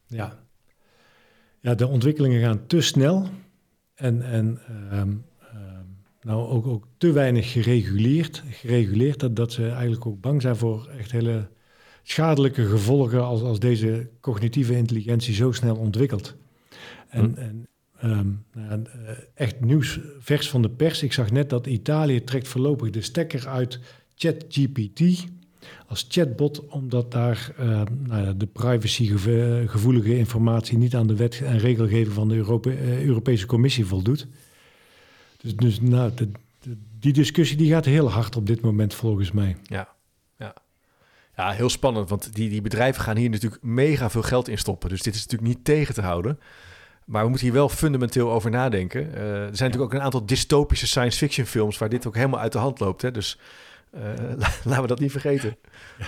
Ja. 0.07 0.39
ja, 1.61 1.75
de 1.75 1.87
ontwikkelingen 1.87 2.43
gaan 2.43 2.67
te 2.67 2.81
snel. 2.81 3.29
En, 3.95 4.23
en 4.23 4.61
ehm, 4.69 4.93
ehm, 4.93 5.15
nou 6.21 6.49
ook, 6.49 6.67
ook 6.67 6.87
te 6.99 7.13
weinig 7.13 7.53
gereguleerd. 7.53 8.43
Gereguleerd 8.51 9.21
dat, 9.21 9.37
dat 9.37 9.53
ze 9.53 9.69
eigenlijk 9.69 10.07
ook 10.07 10.21
bang 10.21 10.43
zijn 10.43 10.57
voor 10.57 10.89
echt 10.99 11.13
hele 11.13 11.49
schadelijke 12.09 12.67
gevolgen 12.67 13.25
als, 13.25 13.41
als 13.43 13.59
deze 13.59 14.09
cognitieve 14.21 14.77
intelligentie 14.77 15.35
zo 15.35 15.53
snel 15.53 15.77
ontwikkelt. 15.77 16.35
En, 17.09 17.25
Hm. 17.35 17.39
en 17.41 17.67
ehm, 18.01 18.27
nou 18.69 18.83
eh, 18.85 19.11
echt 19.35 19.61
nieuws 19.61 20.01
vers 20.19 20.49
van 20.51 20.63
de 20.63 20.69
pers. 20.71 21.03
Ik 21.03 21.13
zag 21.13 21.31
net 21.31 21.51
dat 21.51 21.67
Italië 21.67 22.25
trekt 22.25 22.49
voorlopig 22.49 22.91
de 22.91 23.01
stekker 23.01 23.49
uit 23.49 23.81
ChatGPT 24.17 25.27
als 25.87 26.07
chatbot, 26.09 26.67
omdat 26.69 27.13
daar 27.13 27.53
eh, 27.59 27.67
nou 28.07 28.25
ja, 28.25 28.33
de 28.33 28.47
privacygevoelige 28.47 30.17
informatie 30.19 30.79
niet 30.79 30.95
aan 30.95 31.07
de 31.07 31.17
wet 31.17 31.41
en 31.45 31.59
regelgeving 31.59 32.13
van 32.15 32.29
de 32.29 32.35
Europe- 32.35 32.71
eh, 32.75 33.05
Europese 33.05 33.47
Commissie 33.47 33.87
voldoet. 33.87 34.27
Dus, 35.41 35.57
dus 35.57 35.81
nou, 35.81 36.11
de- 36.15 36.29
de- 36.61 36.77
die 37.01 37.13
discussie 37.13 37.57
die 37.57 37.71
gaat 37.71 37.85
heel 37.85 38.11
hard 38.11 38.37
op 38.37 38.47
dit 38.47 38.61
moment 38.61 38.95
volgens 38.95 39.33
mij. 39.33 39.57
Ja. 39.63 39.95
Ja 41.37 41.51
heel 41.51 41.69
spannend, 41.69 42.09
want 42.09 42.35
die, 42.35 42.49
die 42.49 42.63
bedrijven 42.63 43.03
gaan 43.03 43.17
hier 43.17 43.31
natuurlijk 43.31 43.63
mega 43.63 44.11
veel 44.11 44.23
geld 44.23 44.49
in 44.49 44.59
stoppen. 44.59 44.89
Dus 44.89 45.03
dit 45.03 45.15
is 45.15 45.25
natuurlijk 45.25 45.55
niet 45.55 45.65
tegen 45.65 45.95
te 45.95 46.03
houden. 46.03 46.39
Maar 47.07 47.23
we 47.23 47.29
moeten 47.29 47.47
hier 47.47 47.57
wel 47.57 47.69
fundamenteel 47.69 48.33
over 48.33 48.51
nadenken. 48.51 49.15
Eh, 49.15 49.23
er 49.23 49.57
zijn 49.57 49.71
natuurlijk 49.71 49.83
ook 49.83 49.93
een 49.93 50.05
aantal 50.05 50.27
dystopische 50.27 50.87
science 50.87 51.19
fiction 51.19 51.47
films 51.47 51.79
waar 51.79 51.89
dit 51.89 52.07
ook 52.07 52.15
helemaal 52.15 52.41
uit 52.41 52.53
de 52.53 52.59
hand 52.59 52.81
loopt. 52.81 53.03
Hè? 53.03 53.11
Dus 53.11 53.39
eh, 53.91 54.03
laten 54.65 54.83
we 54.83 54.87
dat 54.87 55.01
niet 55.01 55.11
vergeten. 55.11 55.57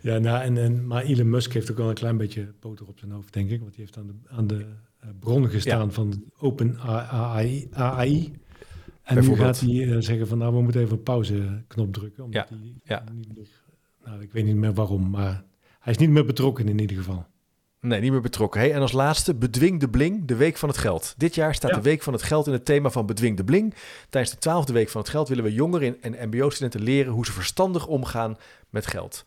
Ja, 0.00 0.18
nou, 0.18 0.42
en, 0.42 0.58
en, 0.58 0.86
maar 0.86 1.02
Elon 1.02 1.30
Musk 1.30 1.52
heeft 1.52 1.70
ook 1.70 1.76
wel 1.76 1.88
een 1.88 1.94
klein 1.94 2.16
beetje 2.16 2.52
boter 2.60 2.86
op 2.86 2.98
zijn 2.98 3.10
hoofd, 3.10 3.32
denk 3.32 3.50
ik. 3.50 3.60
Want 3.60 3.74
die 3.74 3.80
heeft 3.80 3.96
aan 3.96 4.06
de, 4.06 4.12
aan 4.28 4.46
de 4.46 4.66
eh, 5.00 5.08
bron 5.20 5.48
gestaan 5.48 5.92
van 5.92 6.24
Open 6.38 6.78
AI. 6.80 7.68
AI. 7.72 8.32
En 9.02 9.20
nu 9.20 9.36
gaat 9.36 9.60
hij 9.60 10.02
zeggen 10.02 10.28
van 10.28 10.38
nou, 10.38 10.54
we 10.54 10.62
moeten 10.62 10.80
even 10.80 10.96
een 10.96 11.02
pauzeknop 11.02 11.92
drukken. 11.92 12.24
Omdat 12.24 12.48
Ja, 12.48 12.58
ja. 12.84 13.04
niet 13.12 13.36
meer, 13.36 13.46
nou, 14.08 14.22
ik 14.22 14.32
weet 14.32 14.44
niet 14.44 14.56
meer 14.56 14.74
waarom, 14.74 15.10
maar 15.10 15.44
hij 15.80 15.92
is 15.92 15.98
niet 15.98 16.10
meer 16.10 16.24
betrokken 16.24 16.68
in 16.68 16.78
ieder 16.80 16.96
geval. 16.96 17.26
Nee, 17.80 18.00
niet 18.00 18.10
meer 18.10 18.20
betrokken. 18.20 18.60
Hey, 18.60 18.72
en 18.72 18.80
als 18.80 18.92
laatste, 18.92 19.34
Bedwing 19.34 19.80
de 19.80 19.88
Bling, 19.88 20.24
de 20.26 20.36
Week 20.36 20.56
van 20.56 20.68
het 20.68 20.78
Geld. 20.78 21.14
Dit 21.16 21.34
jaar 21.34 21.54
staat 21.54 21.70
Ja. 21.70 21.76
de 21.76 21.82
Week 21.82 22.02
van 22.02 22.12
het 22.12 22.22
Geld 22.22 22.46
in 22.46 22.52
het 22.52 22.64
thema 22.64 22.90
van 22.90 23.06
Bedwing 23.06 23.36
de 23.36 23.44
Bling. 23.44 23.74
Tijdens 24.10 24.34
de 24.34 24.40
twaalfde 24.40 24.72
Week 24.72 24.88
van 24.88 25.00
het 25.00 25.10
Geld 25.10 25.28
willen 25.28 25.44
we 25.44 25.52
jongeren 25.52 26.02
en 26.02 26.28
mbo-studenten 26.28 26.82
leren 26.82 27.12
hoe 27.12 27.26
ze 27.26 27.32
verstandig 27.32 27.86
omgaan 27.86 28.36
met 28.70 28.86
geld. 28.86 29.22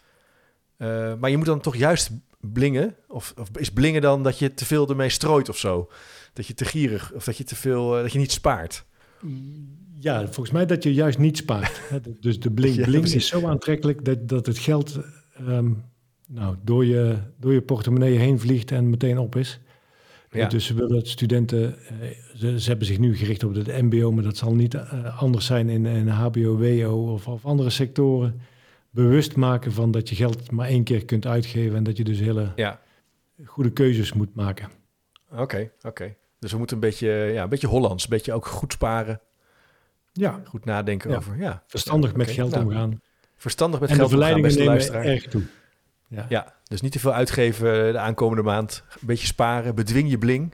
Eh, 0.78 1.14
maar 1.20 1.30
je 1.30 1.38
moet 1.38 1.46
dan 1.46 1.60
toch 1.62 1.76
juist 1.76 2.10
blingen? 2.40 2.96
Of, 3.08 3.34
of 3.38 3.50
is 3.58 3.72
blingen 3.72 4.02
dan 4.02 4.24
dat 4.24 4.40
je 4.40 4.54
te 4.54 4.66
veel 4.66 4.90
ermee 4.90 5.10
strooit 5.10 5.50
of 5.50 5.58
zo? 5.58 5.90
Dat 6.34 6.48
je 6.48 6.54
te 6.54 6.66
gierig 6.66 7.12
of 7.14 7.24
dat 7.24 7.38
je 7.38 7.44
te 7.44 7.56
veel, 7.56 7.96
eh, 7.96 8.02
dat 8.02 8.12
je 8.12 8.20
niet 8.20 8.32
spaart? 8.32 8.86
Ja, 10.00 10.24
volgens 10.24 10.52
mij 10.52 10.66
dat 10.66 10.84
je 10.84 10.94
juist 10.94 11.18
niet 11.18 11.38
spaart. 11.38 11.82
Dus 12.20 12.40
de 12.40 12.52
bling 12.52 12.76
Ja, 12.80 12.84
bling 12.84 13.00
precies. 13.02 13.24
is 13.24 13.28
zo 13.28 13.48
aantrekkelijk 13.48 14.06
dat, 14.06 14.28
dat 14.30 14.46
het 14.46 14.58
geld 14.58 15.00
ehm, 15.48 15.72
nou, 16.28 16.56
door, 16.64 16.86
je, 16.86 17.18
door 17.40 17.54
je 17.54 17.62
portemonnee 17.62 18.18
heen 18.18 18.40
vliegt 18.40 18.72
en 18.72 18.90
meteen 18.90 19.18
op 19.18 19.36
is. 19.36 19.60
Ja. 20.32 20.48
Dus 20.48 20.66
ze 20.66 20.74
willen 20.74 21.08
studenten, 21.08 21.78
eh, 21.88 22.10
ze, 22.36 22.60
ze 22.60 22.70
hebben 22.70 22.88
zich 22.88 23.00
nu 23.00 23.16
gericht 23.18 23.44
op 23.44 23.54
het 23.56 23.82
mbo, 23.82 24.12
maar 24.12 24.24
dat 24.24 24.38
zal 24.38 24.56
niet 24.56 24.74
eh, 24.74 25.22
anders 25.22 25.46
zijn 25.46 25.70
in, 25.70 25.86
in 25.86 26.08
hbo, 26.08 26.58
wo 26.58 27.12
of, 27.14 27.28
of 27.28 27.46
andere 27.46 27.70
sectoren. 27.70 28.42
Bewust 28.90 29.36
maken 29.36 29.72
van 29.72 29.92
dat 29.92 30.10
je 30.10 30.16
geld 30.16 30.52
maar 30.52 30.68
één 30.68 30.84
keer 30.84 31.06
kunt 31.06 31.26
uitgeven 31.26 31.78
en 31.78 31.84
dat 31.84 31.98
je 31.98 32.04
dus 32.04 32.20
hele 32.20 32.52
Ja, 32.56 32.82
goede 33.46 33.72
keuzes 33.72 34.14
moet 34.14 34.36
maken. 34.36 34.70
oké, 35.32 35.72
oké. 35.82 36.16
Dus 36.42 36.52
we 36.52 36.58
moeten 36.58 36.76
een 36.76 36.82
beetje, 36.82 37.08
ja, 37.10 37.44
een 37.44 37.50
beetje 37.50 37.68
Hollands, 37.68 38.04
een 38.04 38.10
beetje 38.10 38.34
ook 38.34 38.46
goed 38.46 38.72
sparen, 38.74 39.20
Ja, 40.14 40.42
goed 40.46 40.66
nadenken 40.66 41.10
Ja. 41.10 41.16
over. 41.18 41.38
Ja, 41.38 41.64
verstandig 41.68 42.12
Ja, 42.12 42.18
met 42.18 42.32
geld 42.32 42.52
Nou, 42.52 42.66
omgaan. 42.66 43.02
Verstandig 43.38 43.80
met 43.80 43.90
en 43.90 43.96
de 43.96 44.02
geld 44.02 44.14
omgaan, 44.14 44.28
verleidingen 44.30 44.48
beste 44.48 44.60
nemen 44.60 44.74
luisteraar. 44.76 45.06
erg 45.06 45.28
toe. 45.32 45.44
Ja. 46.08 46.26
Ja, 46.30 46.54
dus 46.64 46.82
niet 46.82 46.92
te 46.92 47.00
veel 47.00 47.14
uitgeven 47.14 47.92
de 47.92 48.00
aankomende 48.00 48.44
maand. 48.44 48.84
Een 48.90 49.08
beetje 49.08 49.26
sparen, 49.28 49.76
bedwing 49.76 50.10
je 50.10 50.18
bling. 50.18 50.54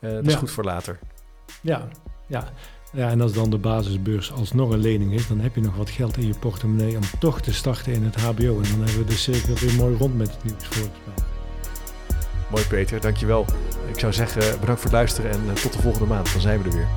Eh, 0.00 0.10
dat 0.12 0.26
is 0.26 0.34
goed 0.34 0.50
voor 0.50 0.64
later. 0.64 0.98
Ja, 1.60 1.88
ja. 2.26 2.48
ja, 2.92 3.10
en 3.10 3.20
als 3.20 3.32
dan 3.32 3.50
de 3.50 3.58
basisbeurs 3.58 4.32
alsnog 4.32 4.70
een 4.70 4.78
lening 4.78 5.12
is, 5.12 5.28
dan 5.28 5.40
heb 5.40 5.54
je 5.54 5.60
nog 5.60 5.76
wat 5.76 5.90
geld 5.90 6.16
in 6.16 6.26
je 6.26 6.38
portemonnee 6.38 6.96
om 6.96 7.02
toch 7.20 7.40
te 7.40 7.52
starten 7.54 7.92
in 7.92 8.02
het 8.04 8.16
HBO. 8.16 8.60
En 8.60 8.70
dan 8.70 8.78
hebben 8.80 8.98
we 8.98 9.04
de 9.04 9.12
cirkel 9.12 9.54
weer 9.54 9.74
mooi 9.74 9.96
rond 9.96 10.16
met 10.16 10.30
het 10.30 10.44
nieuws 10.44 10.64
volgens 10.66 10.98
mij. 11.06 11.33
Mooi 12.54 12.66
Peter, 12.66 13.00
dankjewel. 13.00 13.46
Ik 13.86 13.98
zou 13.98 14.12
zeggen 14.12 14.40
bedankt 14.60 14.80
voor 14.80 14.90
het 14.90 14.92
luisteren 14.92 15.30
en 15.30 15.40
eh, 15.48 15.62
tot 15.62 15.72
de 15.72 15.80
volgende 15.80 16.06
maand. 16.06 16.32
Dan 16.32 16.40
zijn 16.40 16.62
we 16.62 16.68
er 16.68 16.76
weer. 16.76 16.88